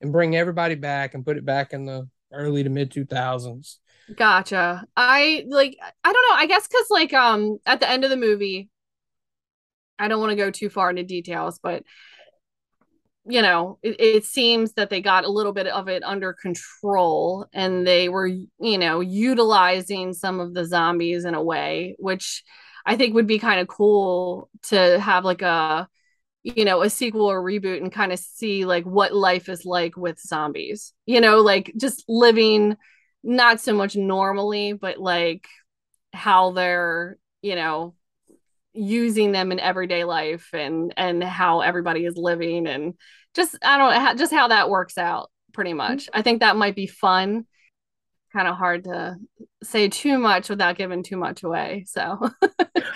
and 0.03 0.11
bring 0.11 0.35
everybody 0.35 0.75
back 0.75 1.15
and 1.15 1.25
put 1.25 1.37
it 1.37 1.45
back 1.45 1.73
in 1.73 1.85
the 1.85 2.07
early 2.31 2.63
to 2.63 2.69
mid 2.69 2.91
two 2.91 3.05
thousands. 3.05 3.79
Gotcha. 4.15 4.85
I 4.95 5.45
like 5.47 5.77
I 6.03 6.13
don't 6.13 6.25
know. 6.29 6.35
I 6.35 6.45
guess 6.45 6.67
cuz 6.67 6.87
like 6.89 7.13
um 7.13 7.57
at 7.65 7.79
the 7.79 7.89
end 7.89 8.03
of 8.03 8.09
the 8.09 8.17
movie 8.17 8.69
I 9.97 10.07
don't 10.07 10.19
want 10.19 10.31
to 10.31 10.35
go 10.35 10.51
too 10.51 10.69
far 10.69 10.89
into 10.89 11.03
details, 11.03 11.59
but 11.61 11.83
you 13.25 13.41
know, 13.41 13.79
it, 13.81 13.95
it 13.99 14.25
seems 14.25 14.73
that 14.73 14.89
they 14.89 15.01
got 15.01 15.23
a 15.23 15.29
little 15.29 15.53
bit 15.53 15.67
of 15.67 15.87
it 15.87 16.03
under 16.03 16.33
control 16.33 17.47
and 17.53 17.87
they 17.87 18.09
were, 18.09 18.27
you 18.27 18.77
know, 18.77 18.99
utilizing 18.99 20.13
some 20.13 20.41
of 20.41 20.53
the 20.53 20.65
zombies 20.65 21.23
in 21.23 21.33
a 21.33 21.41
way 21.41 21.95
which 21.99 22.43
I 22.85 22.97
think 22.97 23.13
would 23.15 23.27
be 23.27 23.39
kind 23.39 23.61
of 23.61 23.67
cool 23.69 24.49
to 24.63 24.99
have 24.99 25.23
like 25.23 25.41
a 25.41 25.87
you 26.43 26.65
know 26.65 26.81
a 26.81 26.89
sequel 26.89 27.25
or 27.25 27.41
reboot 27.41 27.77
and 27.77 27.91
kind 27.91 28.11
of 28.11 28.19
see 28.19 28.65
like 28.65 28.83
what 28.85 29.13
life 29.13 29.49
is 29.49 29.65
like 29.65 29.95
with 29.95 30.19
zombies 30.19 30.93
you 31.05 31.21
know 31.21 31.41
like 31.41 31.71
just 31.77 32.03
living 32.07 32.75
not 33.23 33.61
so 33.61 33.73
much 33.73 33.95
normally 33.95 34.73
but 34.73 34.97
like 34.97 35.47
how 36.13 36.51
they're 36.51 37.17
you 37.41 37.55
know 37.55 37.95
using 38.73 39.31
them 39.31 39.51
in 39.51 39.59
everyday 39.59 40.03
life 40.03 40.49
and 40.53 40.93
and 40.97 41.23
how 41.23 41.61
everybody 41.61 42.05
is 42.05 42.17
living 42.17 42.67
and 42.67 42.95
just 43.33 43.57
i 43.63 43.77
don't 43.77 43.93
know 43.93 44.15
just 44.15 44.33
how 44.33 44.49
that 44.49 44.69
works 44.69 44.97
out 44.97 45.29
pretty 45.53 45.71
mm-hmm. 45.71 45.77
much. 45.77 46.09
I 46.13 46.21
think 46.21 46.41
that 46.41 46.57
might 46.57 46.75
be 46.75 46.87
fun. 46.87 47.45
Kind 48.33 48.47
of 48.47 48.57
hard 48.57 48.85
to 48.85 49.15
say 49.63 49.87
too 49.87 50.17
much 50.17 50.49
without 50.49 50.75
giving 50.75 51.03
too 51.03 51.17
much 51.17 51.43
away 51.43 51.85
so, 51.87 52.29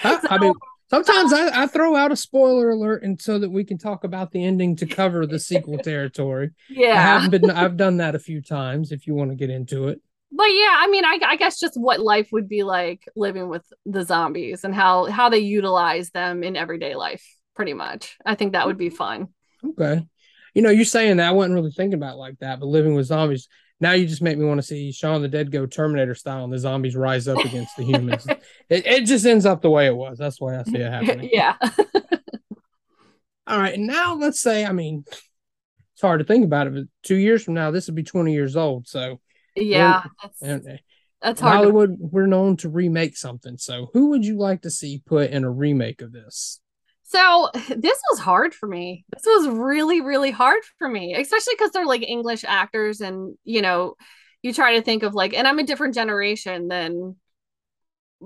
I, 0.03 0.19
I 0.29 0.37
mean 0.39 0.53
sometimes 0.89 1.33
oh. 1.33 1.49
I, 1.53 1.63
I 1.63 1.67
throw 1.67 1.95
out 1.95 2.11
a 2.11 2.15
spoiler 2.15 2.69
alert 2.69 3.03
and 3.03 3.19
so 3.21 3.39
that 3.39 3.49
we 3.49 3.63
can 3.63 3.77
talk 3.77 4.03
about 4.03 4.31
the 4.31 4.43
ending 4.43 4.75
to 4.77 4.85
cover 4.85 5.25
the 5.25 5.39
sequel 5.39 5.77
territory. 5.83 6.51
Yeah, 6.69 6.87
i 6.87 6.91
yeah. 6.91 7.19
haven't 7.19 7.41
been 7.41 7.51
i've 7.51 7.77
done 7.85 7.97
that 7.97 8.15
a 8.15 8.19
few 8.19 8.41
times 8.41 8.91
if 8.91 9.07
you 9.07 9.13
want 9.13 9.31
to 9.31 9.35
get 9.35 9.49
into 9.49 9.87
it. 9.87 10.01
But 10.31 10.47
yeah 10.47 10.75
i 10.79 10.87
mean 10.89 11.05
I, 11.05 11.19
I 11.25 11.35
guess 11.37 11.59
just 11.59 11.79
what 11.79 11.99
life 11.99 12.29
would 12.31 12.49
be 12.49 12.63
like 12.63 13.07
living 13.15 13.47
with 13.47 13.63
the 13.85 14.03
zombies 14.03 14.63
and 14.63 14.75
how 14.75 15.05
how 15.05 15.29
they 15.29 15.39
utilize 15.39 16.09
them 16.11 16.43
in 16.43 16.55
everyday 16.55 16.95
life 16.95 17.23
pretty 17.57 17.73
much. 17.73 18.15
I 18.25 18.35
think 18.35 18.53
that 18.53 18.67
would 18.67 18.77
be 18.77 18.87
mm-hmm. 18.87 18.95
fun. 18.95 19.27
Okay. 19.71 20.07
You 20.53 20.61
know, 20.61 20.69
you're 20.69 20.85
saying 20.85 21.17
that 21.17 21.27
I 21.27 21.31
wasn't 21.31 21.55
really 21.55 21.71
thinking 21.71 21.95
about 21.95 22.17
like 22.17 22.39
that, 22.39 22.61
but 22.61 22.67
living 22.67 22.95
with 22.95 23.07
zombies. 23.07 23.49
Now 23.79 23.91
you 23.91 24.07
just 24.07 24.21
make 24.21 24.37
me 24.37 24.45
want 24.45 24.57
to 24.59 24.65
see 24.65 24.91
Shaun 24.91 25.21
the 25.21 25.27
Dead 25.27 25.51
go 25.51 25.65
Terminator 25.65 26.15
style 26.15 26.43
and 26.43 26.51
the 26.51 26.57
zombies 26.57 26.95
rise 26.95 27.27
up 27.27 27.43
against 27.43 27.75
the 27.77 27.83
humans. 27.83 28.25
It, 28.69 28.85
it 28.85 29.05
just 29.05 29.25
ends 29.25 29.45
up 29.45 29.61
the 29.61 29.69
way 29.69 29.85
it 29.85 29.95
was. 29.95 30.17
That's 30.17 30.39
the 30.39 30.43
way 30.43 30.57
I 30.57 30.63
see 30.63 30.75
it 30.75 30.91
happening. 30.91 31.29
yeah 31.33 31.55
All 33.47 33.57
right. 33.57 33.75
And 33.75 33.87
now 33.87 34.15
let's 34.15 34.41
say, 34.41 34.65
I 34.65 34.73
mean, 34.73 35.05
it's 35.07 36.01
hard 36.01 36.19
to 36.19 36.25
think 36.25 36.43
about 36.43 36.67
it, 36.67 36.73
but 36.73 36.83
two 37.01 37.15
years 37.15 37.43
from 37.43 37.53
now, 37.53 37.71
this 37.71 37.87
would 37.87 37.95
be 37.95 38.03
20 38.03 38.33
years 38.33 38.57
old. 38.57 38.89
So, 38.89 39.21
yeah 39.55 40.03
that's, 40.21 40.41
and 40.41 40.67
uh, 40.67 40.77
that's 41.21 41.39
hard 41.39 41.53
to, 41.53 41.57
Hollywood, 41.59 41.95
we're 41.97 42.27
known 42.27 42.57
to 42.57 42.69
remake 42.69 43.15
something. 43.15 43.57
So, 43.57 43.89
who 43.93 44.09
would 44.09 44.25
you 44.25 44.37
like 44.37 44.63
to 44.63 44.69
see 44.69 45.01
put 45.05 45.31
in 45.31 45.45
a 45.45 45.49
remake 45.49 46.01
of 46.01 46.11
this? 46.11 46.59
So 47.07 47.49
this 47.69 47.99
was 48.11 48.19
hard 48.19 48.53
for 48.53 48.67
me. 48.67 49.05
This 49.13 49.25
was 49.25 49.47
really 49.47 50.01
really 50.01 50.31
hard 50.31 50.61
for 50.77 50.87
me 50.87 51.15
especially 51.15 51.53
because 51.57 51.71
they're 51.71 51.85
like 51.85 52.03
english 52.03 52.43
actors 52.47 53.01
and 53.01 53.35
you 53.43 53.61
know 53.61 53.95
you 54.43 54.53
try 54.53 54.75
to 54.75 54.81
think 54.81 55.03
of 55.03 55.13
like 55.15 55.33
and 55.33 55.47
i'm 55.47 55.59
a 55.59 55.63
different 55.63 55.95
generation 55.95 56.67
than 56.67 57.15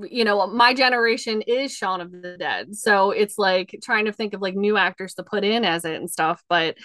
you 0.10 0.24
know 0.24 0.48
my 0.48 0.74
generation 0.74 1.42
is 1.42 1.76
Shaun 1.76 2.02
of 2.02 2.12
the 2.12 2.38
Dead. 2.38 2.76
So 2.76 3.12
it's 3.12 3.38
like 3.38 3.78
trying 3.84 4.06
to 4.06 4.14
think 4.14 4.34
of 4.34 4.42
like 4.42 4.56
new 4.56 4.78
actors 4.78 5.16
to 5.16 5.24
put 5.24 5.44
in 5.44 5.66
as 5.66 5.86
it 5.86 5.96
and 5.96 6.10
stuff. 6.10 6.44
But 6.50 6.78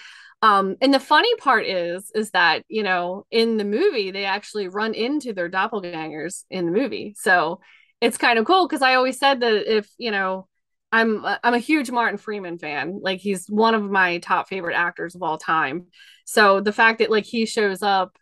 um 0.42 0.76
and 0.80 0.92
the 0.92 1.00
funny 1.00 1.34
part 1.36 1.66
is 1.66 2.10
is 2.14 2.30
that 2.32 2.64
you 2.68 2.82
know 2.82 3.26
in 3.30 3.56
the 3.56 3.64
movie 3.64 4.10
they 4.10 4.24
actually 4.24 4.68
run 4.68 4.94
into 4.94 5.32
their 5.32 5.48
doppelgangers 5.48 6.44
in 6.50 6.66
the 6.66 6.72
movie. 6.72 7.14
So 7.18 7.60
it's 8.00 8.18
kind 8.18 8.38
of 8.38 8.44
cool 8.44 8.66
because 8.66 8.82
I 8.82 8.94
always 8.94 9.18
said 9.18 9.40
that 9.40 9.76
if 9.76 9.88
you 9.98 10.10
know 10.10 10.48
I'm 10.92 11.24
I'm 11.24 11.54
a 11.54 11.58
huge 11.58 11.90
Martin 11.90 12.18
Freeman 12.18 12.58
fan. 12.58 13.00
Like 13.02 13.20
he's 13.20 13.46
one 13.48 13.74
of 13.74 13.90
my 13.90 14.18
top 14.18 14.48
favorite 14.48 14.76
actors 14.76 15.14
of 15.14 15.22
all 15.22 15.38
time. 15.38 15.86
So 16.24 16.60
the 16.60 16.72
fact 16.72 17.00
that 17.00 17.10
like 17.10 17.24
he 17.24 17.46
shows 17.46 17.82
up 17.82 18.16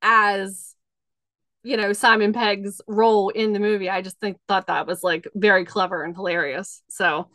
as 0.00 0.74
you 1.62 1.76
know 1.76 1.92
Simon 1.92 2.32
Pegg's 2.32 2.80
role 2.88 3.28
in 3.28 3.52
the 3.52 3.60
movie 3.60 3.88
I 3.88 4.02
just 4.02 4.18
think 4.18 4.38
thought 4.48 4.66
that 4.66 4.86
was 4.86 5.02
like 5.02 5.28
very 5.34 5.64
clever 5.64 6.02
and 6.02 6.14
hilarious. 6.14 6.82
So 6.88 7.28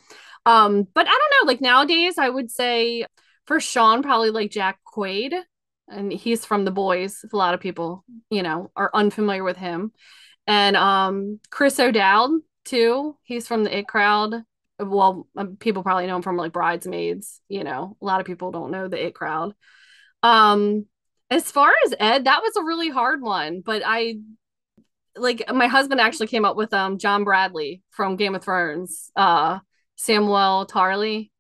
um 0.46 0.88
but 0.94 1.08
I 1.08 1.12
don't 1.12 1.46
know. 1.46 1.48
Like 1.48 1.62
nowadays 1.62 2.18
I 2.18 2.30
would 2.30 2.52
say 2.52 3.06
for 3.46 3.60
Shaun 3.60 4.02
probably 4.04 4.32
like 4.32 4.52
Jack 4.52 4.80
Quaid 4.86 5.34
and 5.88 6.12
he's 6.12 6.46
from 6.46 6.66
The 6.66 6.72
Boys 6.72 7.24
a 7.32 7.36
lot 7.36 7.54
of 7.54 7.62
people 7.62 8.04
you 8.30 8.44
know 8.44 8.72
are 8.76 8.90
unfamiliar 8.94 9.44
with 9.44 9.58
him. 9.58 9.92
And 10.48 10.76
um 10.76 11.40
Chris 11.52 11.80
O'Dowd 11.80 12.32
too. 12.68 13.18
He's 13.24 13.48
from 13.48 13.64
the 13.64 13.76
It 13.76 13.88
Crowd. 13.88 14.36
Well 14.80 15.28
um, 15.36 15.58
people 15.58 15.82
probably 15.82 16.06
know 16.06 16.18
him 16.18 16.22
from 16.22 16.38
like 16.38 16.54
Bridesmaids 16.54 17.42
you 17.50 17.64
know. 17.64 17.98
A 18.02 18.06
lot 18.06 18.20
of 18.20 18.28
people 18.28 18.52
don't 18.52 18.72
know 18.72 18.88
the 18.88 19.04
It 19.04 19.16
Crowd. 19.16 19.54
Um 20.24 20.86
as 21.30 21.52
far 21.52 21.74
as 21.86 21.94
Ed, 22.00 22.26
that 22.26 22.42
was 22.42 22.56
a 22.56 22.64
really 22.64 22.90
hard 22.90 23.22
one, 23.22 23.62
but 23.62 23.82
I 23.86 24.20
like 25.18 25.44
my 25.54 25.68
husband 25.68 26.00
actually 26.00 26.28
came 26.28 26.46
up 26.46 26.56
with 26.56 26.74
um 26.74 27.00
John 27.00 27.24
Bradley 27.24 27.82
from 27.90 28.16
Game 28.18 28.36
of 28.36 28.44
Thrones, 28.44 29.12
uh 29.16 29.60
Samwell 29.98 30.70
Tarly. 30.70 31.32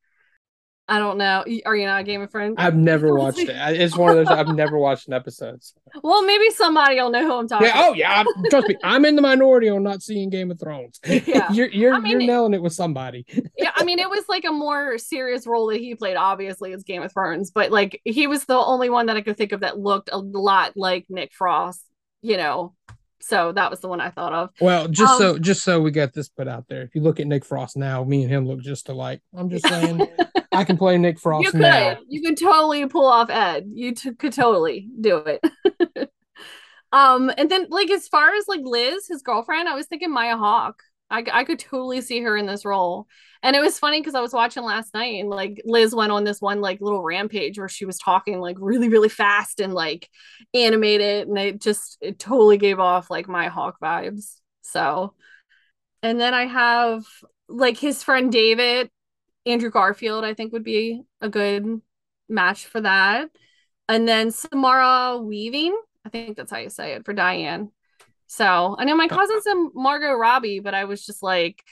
I 0.89 0.99
don't 0.99 1.17
know. 1.17 1.43
Are 1.65 1.75
you 1.75 1.85
not 1.85 1.99
a 1.99 2.03
Game 2.05 2.21
of 2.21 2.31
Thrones? 2.31 2.55
I've 2.57 2.75
never 2.77 3.13
watched 3.17 3.39
it. 3.39 3.49
It's 3.49 3.97
one 3.97 4.11
of 4.11 4.15
those 4.25 4.27
I've 4.27 4.55
never 4.55 4.77
watched 4.77 5.07
an 5.09 5.13
episode. 5.13 5.61
well, 6.01 6.25
maybe 6.25 6.49
somebody 6.51 6.95
will 6.95 7.09
know 7.09 7.25
who 7.27 7.33
I'm 7.33 7.47
talking. 7.47 7.67
Yeah. 7.67 7.73
Oh, 7.87 7.93
yeah. 7.93 8.11
I'm- 8.13 8.25
Trust 8.49 8.69
me, 8.69 8.77
I'm 8.83 9.03
in 9.03 9.17
the 9.17 9.21
minority 9.21 9.67
on 9.67 9.83
not 9.83 10.01
seeing 10.01 10.29
Game 10.29 10.49
of 10.49 10.59
Thrones. 10.59 10.99
Yeah. 11.27 11.51
you're 11.51 11.67
you're 11.67 11.93
I 11.93 11.99
mean, 11.99 12.11
you're 12.21 12.27
nailing 12.31 12.53
it 12.53 12.61
with 12.61 12.71
somebody. 12.73 13.25
yeah, 13.57 13.71
I 13.75 13.83
mean, 13.83 13.99
it 13.99 14.09
was 14.09 14.23
like 14.29 14.45
a 14.45 14.51
more 14.51 14.97
serious 14.97 15.45
role 15.45 15.67
that 15.67 15.79
he 15.79 15.93
played. 15.95 16.15
Obviously, 16.15 16.71
as 16.71 16.83
Game 16.83 17.03
of 17.03 17.11
Thrones, 17.11 17.51
but 17.51 17.69
like 17.69 17.99
he 18.05 18.27
was 18.27 18.45
the 18.45 18.55
only 18.55 18.89
one 18.89 19.07
that 19.07 19.17
I 19.17 19.21
could 19.21 19.35
think 19.35 19.51
of 19.51 19.59
that 19.61 19.77
looked 19.77 20.09
a 20.13 20.17
lot 20.17 20.73
like 20.77 21.05
Nick 21.09 21.33
Frost. 21.33 21.83
You 22.21 22.37
know, 22.37 22.75
so 23.19 23.51
that 23.51 23.69
was 23.69 23.79
the 23.79 23.87
one 23.87 24.01
I 24.01 24.09
thought 24.09 24.33
of. 24.33 24.49
Well, 24.61 24.87
just 24.87 25.13
Um, 25.13 25.17
so 25.19 25.39
just 25.39 25.63
so 25.63 25.79
we 25.81 25.91
got 25.91 26.13
this 26.13 26.29
put 26.29 26.47
out 26.47 26.65
there, 26.67 26.83
if 26.83 26.95
you 26.95 27.01
look 27.01 27.19
at 27.19 27.27
Nick 27.27 27.45
Frost 27.45 27.77
now, 27.77 28.03
me 28.03 28.23
and 28.23 28.31
him 28.31 28.45
look 28.45 28.61
just 28.61 28.89
alike. 28.89 29.21
I'm 29.35 29.49
just 29.49 29.67
saying, 29.67 30.07
I 30.51 30.63
can 30.63 30.77
play 30.77 30.97
Nick 30.97 31.19
Frost 31.19 31.45
you 31.45 31.51
could, 31.51 31.61
now. 31.61 31.97
you 32.07 32.21
could 32.21 32.37
totally 32.37 32.85
pull 32.87 33.07
off 33.07 33.29
Ed. 33.29 33.69
You 33.73 33.93
t- 33.93 34.13
could 34.13 34.33
totally 34.33 34.89
do 34.99 35.17
it. 35.17 35.43
um, 36.91 37.31
and 37.37 37.49
then 37.49 37.67
like 37.69 37.89
as 37.89 38.07
far 38.07 38.33
as 38.33 38.47
like 38.47 38.61
Liz, 38.63 39.07
his 39.07 39.21
girlfriend, 39.21 39.67
I 39.67 39.75
was 39.75 39.87
thinking 39.87 40.11
Maya 40.11 40.37
Hawke. 40.37 40.81
I, 41.09 41.23
I 41.31 41.43
could 41.43 41.59
totally 41.59 42.01
see 42.01 42.21
her 42.21 42.35
in 42.35 42.45
this 42.45 42.65
role. 42.65 43.07
And 43.41 43.55
it 43.55 43.61
was 43.61 43.79
funny 43.79 44.01
because 44.01 44.15
I 44.15 44.21
was 44.21 44.33
watching 44.33 44.63
last 44.63 44.93
night 44.93 45.19
and 45.19 45.29
like 45.29 45.61
Liz 45.65 45.95
went 45.95 46.11
on 46.11 46.23
this 46.23 46.41
one 46.41 46.59
like 46.59 46.81
little 46.81 47.01
rampage 47.01 47.57
where 47.57 47.69
she 47.69 47.85
was 47.85 47.97
talking 47.97 48.39
like 48.39 48.57
really, 48.59 48.89
really 48.89 49.09
fast 49.09 49.59
and 49.59 49.73
like 49.73 50.09
animated. 50.53 51.27
And 51.27 51.37
it 51.37 51.61
just, 51.61 51.97
it 52.01 52.19
totally 52.19 52.57
gave 52.57 52.79
off 52.79 53.09
like 53.09 53.29
Maya 53.29 53.49
Hawke 53.49 53.77
vibes. 53.81 54.39
So, 54.61 55.13
and 56.03 56.19
then 56.19 56.33
I 56.33 56.45
have 56.45 57.05
like 57.47 57.77
his 57.77 58.03
friend 58.03 58.31
David, 58.31 58.89
Andrew 59.45 59.69
Garfield, 59.69 60.25
I 60.25 60.33
think 60.33 60.51
would 60.51 60.63
be 60.63 61.03
a 61.21 61.29
good 61.29 61.81
match 62.27 62.65
for 62.65 62.81
that. 62.81 63.29
And 63.87 64.07
then 64.07 64.31
Samara 64.31 65.19
Weaving, 65.19 65.79
I 66.05 66.09
think 66.09 66.35
that's 66.35 66.51
how 66.51 66.57
you 66.57 66.69
say 66.69 66.93
it 66.93 67.05
for 67.05 67.13
Diane. 67.13 67.71
So 68.27 68.75
I 68.77 68.85
know 68.85 68.95
my 68.95 69.05
uh-huh. 69.05 69.15
cousin 69.15 69.41
said 69.41 69.55
Margot 69.73 70.13
Robbie, 70.13 70.59
but 70.59 70.73
I 70.73 70.85
was 70.85 71.05
just 71.05 71.23
like, 71.23 71.63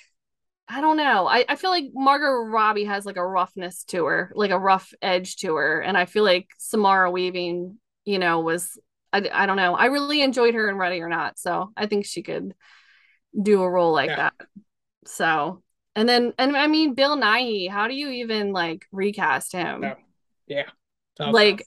I 0.67 0.81
don't 0.81 0.97
know. 0.97 1.27
I, 1.27 1.45
I 1.47 1.55
feel 1.57 1.69
like 1.69 1.91
Margot 1.93 2.49
Robbie 2.49 2.85
has 2.85 3.05
like 3.05 3.17
a 3.17 3.27
roughness 3.27 3.83
to 3.85 4.05
her, 4.05 4.31
like 4.35 4.51
a 4.51 4.57
rough 4.57 4.93
edge 5.01 5.35
to 5.37 5.55
her. 5.55 5.79
And 5.81 5.97
I 5.97 6.05
feel 6.05 6.23
like 6.23 6.49
Samara 6.57 7.11
Weaving, 7.11 7.77
you 8.03 8.17
know, 8.17 8.39
was, 8.39 8.79
I, 9.13 9.29
I 9.31 9.45
don't 9.45 9.57
know. 9.57 9.75
I 9.75 9.85
really 9.85 10.21
enjoyed 10.21 10.55
her 10.55 10.67
in 10.69 10.77
Ready 10.77 11.01
or 11.01 11.09
Not. 11.09 11.37
So 11.37 11.71
I 11.77 11.85
think 11.85 12.05
she 12.05 12.23
could 12.23 12.55
do 13.39 13.61
a 13.61 13.69
role 13.69 13.93
like 13.93 14.09
Yeah. 14.09 14.15
that. 14.15 14.47
So, 15.05 15.61
and 15.95 16.09
then, 16.09 16.33
and 16.39 16.57
I 16.57 16.67
mean, 16.67 16.95
Bill 16.95 17.15
Nighy, 17.15 17.69
how 17.69 17.87
do 17.87 17.93
you 17.93 18.09
even 18.09 18.51
like 18.51 18.85
recast 18.91 19.51
him? 19.51 19.83
Yeah. 19.83 19.95
Yeah. 20.47 20.69
Tough. 21.17 21.33
like 21.33 21.63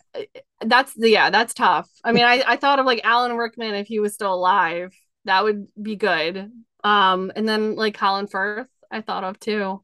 that's 0.61 0.93
the 0.95 1.09
yeah 1.11 1.31
that's 1.31 1.55
tough 1.55 1.89
i 2.05 2.13
mean 2.13 2.25
i 2.25 2.43
i 2.47 2.57
thought 2.57 2.79
of 2.79 2.87
like 2.87 3.01
alan 3.05 3.37
rickman 3.37 3.75
if 3.75 3.87
he 3.87 3.99
was 3.99 4.13
still 4.13 4.35
alive 4.35 4.95
that 5.25 5.43
would 5.45 5.69
be 5.81 5.97
good 5.97 6.51
um 6.85 7.33
and 7.35 7.49
then 7.49 7.75
like 7.75 7.97
colin 7.97 8.27
firth 8.27 8.67
i 8.91 9.01
thought 9.01 9.25
of 9.25 9.41
too 9.41 9.83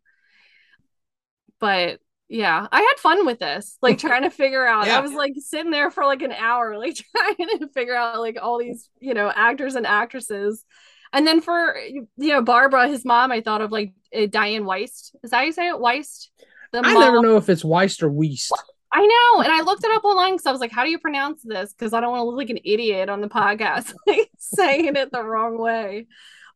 but 1.60 1.98
yeah 2.28 2.66
i 2.72 2.80
had 2.80 2.98
fun 2.98 3.24
with 3.26 3.38
this 3.38 3.78
like 3.82 3.98
trying 3.98 4.22
to 4.22 4.30
figure 4.30 4.66
out 4.66 4.86
Yeah. 4.86 4.98
i 4.98 5.00
was 5.00 5.12
like 5.12 5.34
sitting 5.38 5.70
there 5.70 5.90
for 5.90 6.04
like 6.04 6.22
an 6.22 6.32
hour 6.32 6.76
like 6.78 6.96
trying 6.96 7.58
to 7.58 7.68
figure 7.68 7.94
out 7.94 8.20
like 8.20 8.36
all 8.40 8.58
these 8.58 8.90
you 9.00 9.14
know 9.14 9.30
actors 9.34 9.74
and 9.76 9.86
actresses 9.86 10.64
And 11.12 11.24
then 11.26 11.40
for 11.40 11.76
you 11.78 12.32
know 12.32 12.42
Barbara, 12.42 12.88
his 12.88 13.04
mom, 13.04 13.30
I 13.30 13.40
thought 13.40 13.60
of 13.62 13.70
like 13.70 13.94
uh, 14.12 14.26
Dianne 14.26 14.64
Wiest. 14.66 15.14
Is 15.22 15.30
that 15.30 15.36
how 15.36 15.42
you 15.44 15.52
say 15.52 15.68
it? 15.68 15.76
Wiest. 15.76 16.30
The 16.72 16.78
I 16.82 16.92
mom. 16.92 17.00
never 17.00 17.20
know 17.22 17.36
if 17.36 17.48
it's 17.48 17.62
Wiest 17.62 18.02
or 18.02 18.10
Wiest. 18.10 18.50
I 18.96 19.04
know, 19.04 19.42
and 19.42 19.52
I 19.52 19.62
looked 19.62 19.82
it 19.84 19.90
up 19.90 20.04
online 20.04 20.34
because 20.34 20.46
I 20.46 20.52
was 20.52 20.60
like, 20.60 20.70
"How 20.70 20.84
do 20.84 20.90
you 20.90 20.98
pronounce 21.00 21.42
this?" 21.42 21.72
Because 21.72 21.92
I 21.92 22.00
don't 22.00 22.10
want 22.12 22.20
to 22.20 22.24
look 22.26 22.36
like 22.36 22.50
an 22.50 22.60
idiot 22.64 23.08
on 23.08 23.20
the 23.20 23.28
podcast, 23.28 23.92
like 24.06 24.30
saying 24.38 24.94
it 24.94 25.10
the 25.10 25.22
wrong 25.24 25.58
way. 25.58 26.06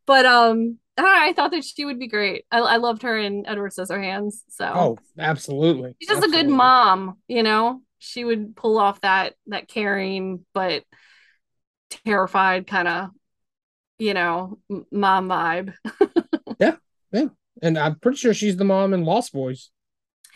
But 0.05 0.25
um, 0.25 0.77
I 0.97 1.33
thought 1.33 1.51
that 1.51 1.63
she 1.65 1.85
would 1.85 1.99
be 1.99 2.07
great. 2.07 2.45
I, 2.49 2.59
I 2.59 2.77
loved 2.77 3.03
her 3.03 3.17
in 3.17 3.45
Edward 3.45 3.71
Scissorhands. 3.73 4.35
So 4.49 4.65
Oh, 4.65 4.97
absolutely. 5.19 5.95
she's 5.99 6.09
just 6.09 6.25
a 6.25 6.31
good 6.31 6.47
mom. 6.49 7.17
You 7.27 7.43
know, 7.43 7.81
she 7.99 8.23
would 8.23 8.55
pull 8.55 8.79
off 8.79 9.01
that 9.01 9.35
that 9.47 9.67
caring 9.67 10.45
but 10.53 10.83
terrified 12.05 12.67
kind 12.67 12.87
of, 12.87 13.09
you 13.97 14.13
know, 14.13 14.59
mom 14.91 15.27
vibe. 15.29 15.73
Yeah, 16.59 16.75
yeah. 17.13 17.25
And 17.61 17.77
I'm 17.77 17.99
pretty 17.99 18.17
sure 18.17 18.33
she's 18.33 18.57
the 18.57 18.65
mom 18.65 18.93
in 18.93 19.05
Lost 19.05 19.31
Boys. 19.31 19.69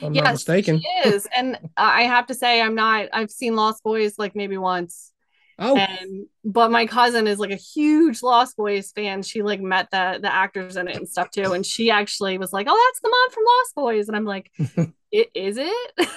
I'm 0.01 0.13
not 0.13 0.23
yes, 0.25 0.33
mistaken. 0.33 0.81
she 0.81 1.09
is. 1.09 1.27
And 1.35 1.57
I 1.77 2.03
have 2.03 2.27
to 2.27 2.33
say, 2.33 2.61
I'm 2.61 2.75
not. 2.75 3.09
I've 3.13 3.31
seen 3.31 3.55
Lost 3.55 3.83
Boys 3.83 4.17
like 4.17 4.35
maybe 4.35 4.57
once. 4.57 5.11
Oh, 5.59 5.77
and 5.77 6.25
but 6.43 6.71
my 6.71 6.87
cousin 6.87 7.27
is 7.27 7.37
like 7.37 7.51
a 7.51 7.55
huge 7.55 8.23
Lost 8.23 8.57
Boys 8.57 8.91
fan. 8.91 9.21
She 9.21 9.43
like 9.43 9.61
met 9.61 9.89
the 9.91 10.19
the 10.21 10.33
actors 10.33 10.77
in 10.77 10.87
it 10.87 10.97
and 10.97 11.07
stuff 11.07 11.29
too, 11.29 11.53
and 11.53 11.65
she 11.65 11.91
actually 11.91 12.37
was 12.37 12.51
like, 12.51 12.67
"Oh, 12.69 12.91
that's 12.91 13.01
the 13.01 13.09
mom 13.09 13.29
from 13.31 13.43
Lost 13.45 13.75
Boys," 13.75 14.07
and 14.07 14.17
I'm 14.17 14.25
like, 14.25 14.51
"It 15.11 15.29
is 15.35 15.57
it?" 15.59 16.09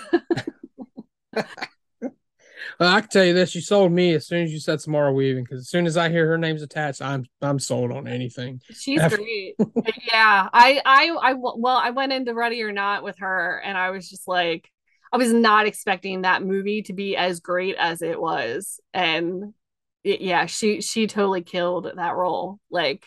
I 2.78 3.00
can 3.00 3.08
tell 3.10 3.24
you 3.24 3.32
this: 3.34 3.54
you 3.54 3.60
sold 3.60 3.92
me 3.92 4.14
as 4.14 4.26
soon 4.26 4.44
as 4.44 4.52
you 4.52 4.60
said 4.60 4.80
Samara 4.80 5.12
Weaving. 5.12 5.44
Because 5.44 5.60
as 5.60 5.68
soon 5.68 5.86
as 5.86 5.96
I 5.96 6.10
hear 6.10 6.26
her 6.28 6.38
name's 6.38 6.62
attached, 6.62 7.00
I'm 7.00 7.24
I'm 7.40 7.58
sold 7.58 7.92
on 7.92 8.06
anything. 8.06 8.60
She's 8.72 9.00
F- 9.00 9.14
great. 9.14 9.54
yeah, 9.58 10.48
I 10.52 10.80
I 10.84 11.16
I 11.22 11.34
well, 11.34 11.76
I 11.76 11.90
went 11.90 12.12
into 12.12 12.34
Ready 12.34 12.62
or 12.62 12.72
Not 12.72 13.02
with 13.02 13.18
her, 13.18 13.60
and 13.64 13.78
I 13.78 13.90
was 13.90 14.08
just 14.08 14.28
like, 14.28 14.70
I 15.12 15.16
was 15.16 15.32
not 15.32 15.66
expecting 15.66 16.22
that 16.22 16.42
movie 16.42 16.82
to 16.82 16.92
be 16.92 17.16
as 17.16 17.40
great 17.40 17.76
as 17.78 18.02
it 18.02 18.20
was, 18.20 18.80
and 18.92 19.54
it, 20.04 20.20
yeah, 20.20 20.46
she 20.46 20.80
she 20.80 21.06
totally 21.06 21.42
killed 21.42 21.90
that 21.96 22.14
role. 22.14 22.60
Like, 22.70 23.06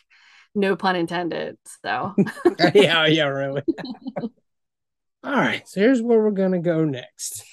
no 0.55 0.75
pun 0.75 0.95
intended. 0.95 1.57
So. 1.83 2.15
yeah, 2.73 3.05
yeah, 3.05 3.25
really. 3.25 3.61
All 5.23 5.33
right, 5.33 5.67
so 5.67 5.81
here's 5.81 6.01
where 6.01 6.19
we're 6.19 6.31
gonna 6.31 6.59
go 6.59 6.85
next. 6.85 7.43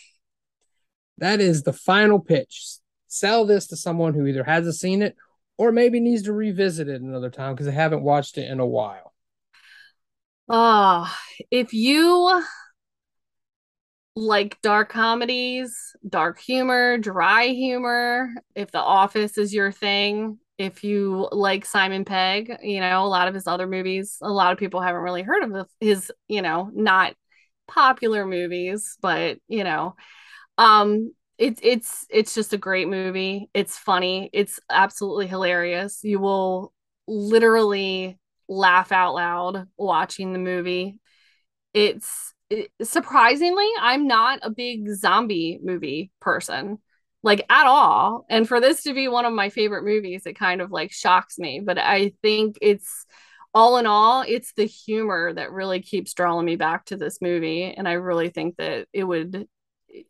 That 1.19 1.41
is 1.41 1.63
the 1.63 1.73
final 1.73 2.19
pitch. 2.21 2.79
Sell 3.09 3.47
this 3.47 3.67
to 3.69 3.77
someone 3.77 4.15
who 4.15 4.27
either 4.27 4.45
hasn't 4.45 4.77
seen 4.77 5.03
it 5.03 5.17
or 5.57 5.73
maybe 5.73 6.01
needs 6.01 6.23
to 6.25 6.33
revisit 6.33 6.89
it 6.89 7.01
another 7.01 7.31
time 7.31 7.55
because 7.55 7.67
they 7.67 7.73
haven't 7.73 8.03
watched 8.03 8.37
it 8.39 8.51
in 8.51 8.61
a 8.61 8.67
while. 8.67 9.15
Oh, 10.49 11.13
if 11.51 11.73
you 11.73 12.43
like 14.15 14.61
dark 14.63 14.89
comedies, 14.89 15.95
dark 16.09 16.41
humor, 16.41 16.99
dry 16.99 17.47
humor, 17.49 18.31
if 18.55 18.71
The 18.71 18.79
Office 18.81 19.37
is 19.37 19.53
your 19.53 19.71
thing, 19.71 20.39
if 20.59 20.85
you 20.85 21.29
like 21.33 21.67
Simon 21.67 22.05
Pegg, 22.05 22.57
you 22.63 22.81
know, 22.81 23.05
a 23.05 23.09
lot 23.09 23.29
of 23.29 23.35
his 23.35 23.47
other 23.47 23.67
movies, 23.67 24.17
a 24.23 24.31
lot 24.31 24.53
of 24.53 24.59
people 24.59 24.81
haven't 24.81 25.03
really 25.03 25.23
heard 25.23 25.43
of 25.45 25.69
his, 25.81 26.11
you 26.29 26.41
know, 26.41 26.71
not 26.73 27.15
popular 27.69 28.25
movies, 28.25 28.97
but 29.03 29.39
you 29.49 29.65
know, 29.65 29.97
um 30.59 31.13
it's 31.39 31.61
it's 31.63 32.07
it's 32.11 32.35
just 32.35 32.53
a 32.55 32.59
great 32.59 32.89
movie. 32.89 33.51
It's 33.53 33.77
funny. 33.77 34.31
It's 34.33 34.59
absolutely 34.71 35.27
hilarious. 35.27 36.01
You 36.03 36.19
will 36.19 36.73
literally 37.07 38.19
laugh 38.49 38.91
out 38.91 39.15
loud 39.15 39.69
watching 39.77 40.33
the 40.33 40.39
movie. 40.39 40.99
It's 41.75 42.33
it, 42.51 42.71
surprisingly, 42.83 43.69
I'm 43.81 44.07
not 44.07 44.41
a 44.43 44.51
big 44.51 44.89
zombie 44.95 45.59
movie 45.63 46.13
person, 46.21 46.79
like 47.23 47.45
at 47.51 47.67
all. 47.67 48.25
And 48.31 48.49
for 48.49 48.61
this 48.61 48.85
to 48.85 48.95
be 48.95 49.09
one 49.09 49.25
of 49.25 49.33
my 49.33 49.51
favorite 49.51 49.85
movies, 49.85 50.23
it 50.27 50.39
kind 50.39 50.61
of 50.61 50.71
like 50.71 50.93
shocks 50.93 51.39
me. 51.39 51.61
But 51.65 51.79
I 51.79 52.13
think 52.23 52.57
it's 52.63 53.07
all 53.53 53.79
in 53.79 53.87
all, 53.87 54.23
it's 54.27 54.53
the 54.53 54.67
humor 54.67 55.33
that 55.33 55.51
really 55.53 55.81
keeps 55.81 56.15
drawing 56.15 56.47
me 56.47 56.57
back 56.57 56.85
to 56.87 56.97
this 56.97 57.21
movie. 57.21 57.65
And 57.65 57.89
I 57.89 57.95
really 57.95 58.29
think 58.31 58.57
that 58.59 58.87
it 58.93 59.05
would, 59.05 59.49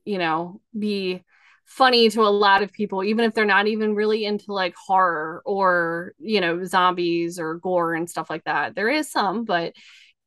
you 0.04 0.18
know, 0.18 0.60
be 0.76 1.24
funny 1.66 2.08
to 2.10 2.22
a 2.22 2.30
lot 2.30 2.62
of 2.62 2.72
people, 2.72 3.02
even 3.02 3.24
if 3.24 3.34
they're 3.34 3.44
not 3.44 3.66
even 3.66 3.94
really 3.94 4.24
into 4.24 4.52
like 4.52 4.74
horror 4.76 5.42
or, 5.44 6.14
you 6.18 6.40
know, 6.40 6.64
zombies 6.64 7.38
or 7.38 7.56
gore 7.56 7.94
and 7.94 8.08
stuff 8.08 8.30
like 8.30 8.44
that. 8.44 8.74
There 8.74 8.88
is 8.88 9.10
some, 9.10 9.44
but 9.44 9.74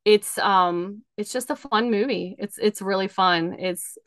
it's 0.04 0.38
um 0.38 1.02
it's 1.16 1.32
just 1.32 1.50
a 1.50 1.56
fun 1.56 1.90
movie. 1.90 2.36
It's 2.38 2.58
it's 2.58 2.82
really 2.82 3.08
fun. 3.08 3.56
It's 3.58 3.98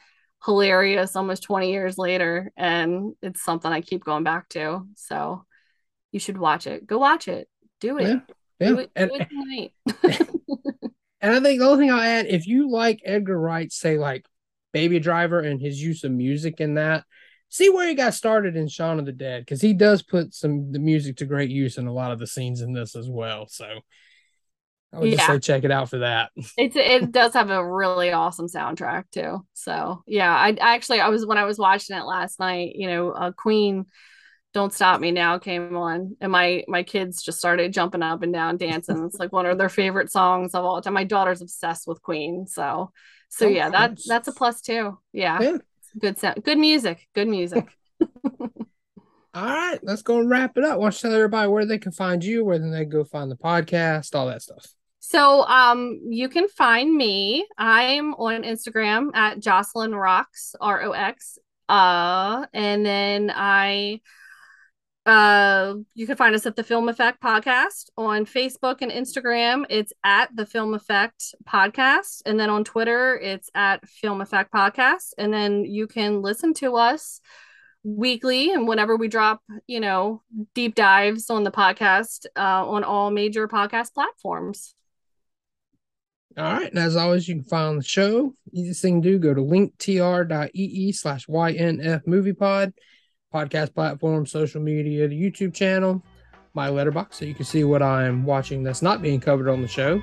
hilarious 0.45 1.15
almost 1.15 1.43
20 1.43 1.71
years 1.71 1.97
later 1.97 2.51
and 2.57 3.13
it's 3.21 3.43
something 3.43 3.71
I 3.71 3.81
keep 3.81 4.03
going 4.03 4.23
back 4.23 4.49
to. 4.49 4.87
So 4.95 5.45
you 6.11 6.19
should 6.19 6.37
watch 6.37 6.67
it. 6.67 6.85
Go 6.85 6.99
watch 6.99 7.27
it. 7.27 7.47
Do 7.79 7.97
it. 7.97 8.03
Yeah, 8.03 8.19
yeah. 8.59 8.67
Do 8.67 8.79
it, 8.79 8.91
And, 8.95 9.09
do 9.09 9.15
it 9.15 9.29
tonight. 9.29 9.73
and 11.21 11.33
I 11.33 11.39
think 11.39 11.59
the 11.59 11.65
only 11.65 11.85
thing 11.85 11.91
I'll 11.91 11.99
add, 11.99 12.27
if 12.27 12.45
you 12.45 12.69
like 12.69 13.01
Edgar 13.03 13.39
Wright, 13.39 13.71
say 13.71 13.97
like 13.97 14.25
Baby 14.73 14.99
Driver 14.99 15.39
and 15.39 15.61
his 15.61 15.81
use 15.81 16.03
of 16.03 16.11
music 16.11 16.59
in 16.59 16.75
that, 16.75 17.05
see 17.49 17.69
where 17.69 17.87
he 17.87 17.95
got 17.95 18.13
started 18.13 18.55
in 18.55 18.67
Shaun 18.67 18.99
of 18.99 19.05
the 19.05 19.11
Dead 19.11 19.41
because 19.43 19.61
he 19.61 19.73
does 19.73 20.01
put 20.03 20.33
some 20.33 20.71
the 20.71 20.79
music 20.79 21.17
to 21.17 21.25
great 21.25 21.49
use 21.51 21.77
in 21.77 21.87
a 21.87 21.93
lot 21.93 22.11
of 22.11 22.19
the 22.19 22.27
scenes 22.27 22.61
in 22.61 22.73
this 22.73 22.95
as 22.95 23.09
well. 23.09 23.47
So 23.47 23.81
I 24.93 24.99
would 24.99 25.11
just 25.11 25.25
Yeah. 25.25 25.25
say 25.25 25.39
check 25.39 25.63
it 25.63 25.71
out 25.71 25.89
for 25.89 25.99
that. 25.99 26.31
It's 26.55 26.75
it 26.75 27.11
does 27.11 27.33
have 27.33 27.49
a 27.49 27.67
really 27.67 28.11
awesome 28.11 28.47
soundtrack 28.47 29.05
too. 29.11 29.43
So 29.53 30.03
yeah, 30.05 30.31
I, 30.31 30.49
I 30.49 30.75
actually 30.75 30.99
I 30.99 31.09
was 31.09 31.25
when 31.25 31.39
I 31.39 31.45
was 31.45 31.57
watching 31.57 31.97
it 31.97 32.03
last 32.03 32.39
night, 32.39 32.73
you 32.75 32.87
know, 32.87 33.09
uh, 33.09 33.31
Queen 33.31 33.85
Don't 34.53 34.71
Stop 34.73 35.01
Me 35.01 35.11
Now 35.11 35.39
came 35.39 35.75
on 35.75 36.15
and 36.21 36.31
my 36.31 36.63
my 36.67 36.83
kids 36.83 37.23
just 37.23 37.39
started 37.39 37.73
jumping 37.73 38.03
up 38.03 38.21
and 38.21 38.31
down 38.31 38.57
dancing. 38.57 39.03
It's 39.05 39.17
like 39.19 39.31
one 39.33 39.45
of 39.45 39.57
their 39.57 39.69
favorite 39.69 40.11
songs 40.11 40.53
of 40.53 40.63
all 40.63 40.81
time. 40.81 40.93
My 40.93 41.03
daughter's 41.03 41.41
obsessed 41.41 41.87
with 41.87 42.01
Queen. 42.01 42.45
So 42.47 42.91
so 43.29 43.47
Oh, 43.47 43.49
yeah, 43.49 43.69
that 43.69 43.91
nice. 43.91 44.07
that's 44.07 44.27
a 44.27 44.31
plus 44.31 44.61
too. 44.61 44.99
Yeah. 45.11 45.41
Yeah. 45.41 45.57
Good 45.99 46.19
sound 46.19 46.43
good 46.43 46.57
music. 46.59 47.07
Good 47.15 47.27
music. 47.27 47.67
All 49.35 49.45
right, 49.45 49.79
let's 49.81 50.03
go 50.03 50.19
and 50.19 50.29
wrap 50.29 50.57
it 50.59 50.63
up. 50.63 50.77
Why 50.77 50.85
don't 50.85 50.93
you 50.93 51.09
tell 51.09 51.15
everybody 51.15 51.49
where 51.49 51.65
they 51.65 51.79
can 51.79 51.91
find 51.91 52.23
you, 52.23 52.45
where 52.45 52.59
then 52.59 52.69
they 52.69 52.85
go 52.85 53.03
find 53.03 53.31
the 53.31 53.35
podcast, 53.35 54.13
all 54.13 54.27
that 54.27 54.43
stuff. 54.43 54.63
So 54.99 55.43
um 55.47 55.99
you 56.07 56.29
can 56.29 56.47
find 56.47 56.93
me. 56.95 57.47
I'm 57.57 58.13
on 58.13 58.43
Instagram 58.43 59.09
at 59.15 59.39
Jocelyn 59.39 59.95
Rocks, 59.95 60.55
R 60.61 60.83
O 60.83 60.91
X. 60.91 61.39
Uh 61.67 62.45
and 62.53 62.85
then 62.85 63.31
I 63.35 64.01
uh 65.05 65.75
you 65.95 66.07
can 66.07 66.15
find 66.15 66.33
us 66.33 66.45
at 66.45 66.55
the 66.55 66.63
Film 66.63 66.87
Effect 66.89 67.21
Podcast 67.21 67.89
on 67.97 68.25
Facebook 68.25 68.77
and 68.81 68.91
Instagram. 68.91 69.65
It's 69.69 69.93
at 70.03 70.35
the 70.35 70.45
Film 70.45 70.73
Effect 70.73 71.35
Podcast. 71.45 72.21
And 72.25 72.39
then 72.39 72.49
on 72.49 72.63
Twitter, 72.63 73.19
it's 73.19 73.49
at 73.53 73.87
Film 73.87 74.21
Effect 74.21 74.51
Podcast. 74.53 75.13
And 75.17 75.33
then 75.33 75.65
you 75.65 75.87
can 75.87 76.21
listen 76.21 76.53
to 76.55 76.75
us 76.77 77.19
weekly 77.83 78.51
and 78.51 78.67
whenever 78.67 78.95
we 78.95 79.07
drop, 79.07 79.41
you 79.67 79.79
know, 79.79 80.21
deep 80.53 80.75
dives 80.75 81.29
on 81.29 81.43
the 81.43 81.51
podcast 81.51 82.25
uh, 82.37 82.67
on 82.67 82.83
all 82.83 83.11
major 83.11 83.47
podcast 83.47 83.93
platforms. 83.93 84.73
All 86.37 86.45
right. 86.45 86.69
And 86.69 86.79
as 86.79 86.95
always, 86.95 87.27
you 87.27 87.35
can 87.35 87.43
find 87.43 87.77
the 87.77 87.83
show. 87.83 88.33
Easiest 88.51 88.81
thing 88.81 89.01
to 89.01 89.09
do, 89.11 89.19
go 89.19 89.33
to 89.33 89.41
linktr.ee 89.41 90.91
slash 90.91 91.27
YNF 91.27 92.07
movie 92.07 92.33
pod, 92.33 92.73
podcast 93.33 93.73
platform, 93.73 94.25
social 94.25 94.61
media, 94.61 95.07
the 95.07 95.19
YouTube 95.19 95.53
channel, 95.53 96.03
my 96.53 96.69
Letterboxd, 96.69 97.13
so 97.13 97.25
you 97.25 97.33
can 97.33 97.45
see 97.45 97.63
what 97.63 97.81
I'm 97.81 98.25
watching 98.25 98.63
that's 98.63 98.81
not 98.81 99.01
being 99.01 99.19
covered 99.19 99.49
on 99.49 99.61
the 99.61 99.67
show. 99.67 100.01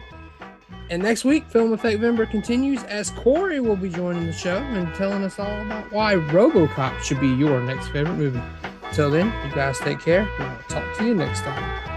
And 0.91 1.03
next 1.03 1.25
week, 1.25 1.49
Film 1.49 1.77
Effectvember 1.77 2.29
continues 2.29 2.83
as 2.85 3.11
Corey 3.11 3.61
will 3.61 3.77
be 3.77 3.89
joining 3.89 4.27
the 4.27 4.33
show 4.33 4.57
and 4.57 4.93
telling 4.95 5.23
us 5.23 5.39
all 5.39 5.61
about 5.63 5.93
why 5.93 6.15
Robocop 6.15 7.01
should 7.03 7.21
be 7.21 7.29
your 7.29 7.61
next 7.63 7.89
favorite 7.89 8.17
movie. 8.17 8.43
Until 8.85 9.11
then, 9.11 9.33
you 9.47 9.55
guys 9.55 9.79
take 9.79 10.01
care. 10.01 10.29
and 10.39 10.43
I'll 10.43 10.63
talk 10.65 10.99
to 10.99 11.05
you 11.05 11.15
next 11.15 11.43
time. 11.43 11.90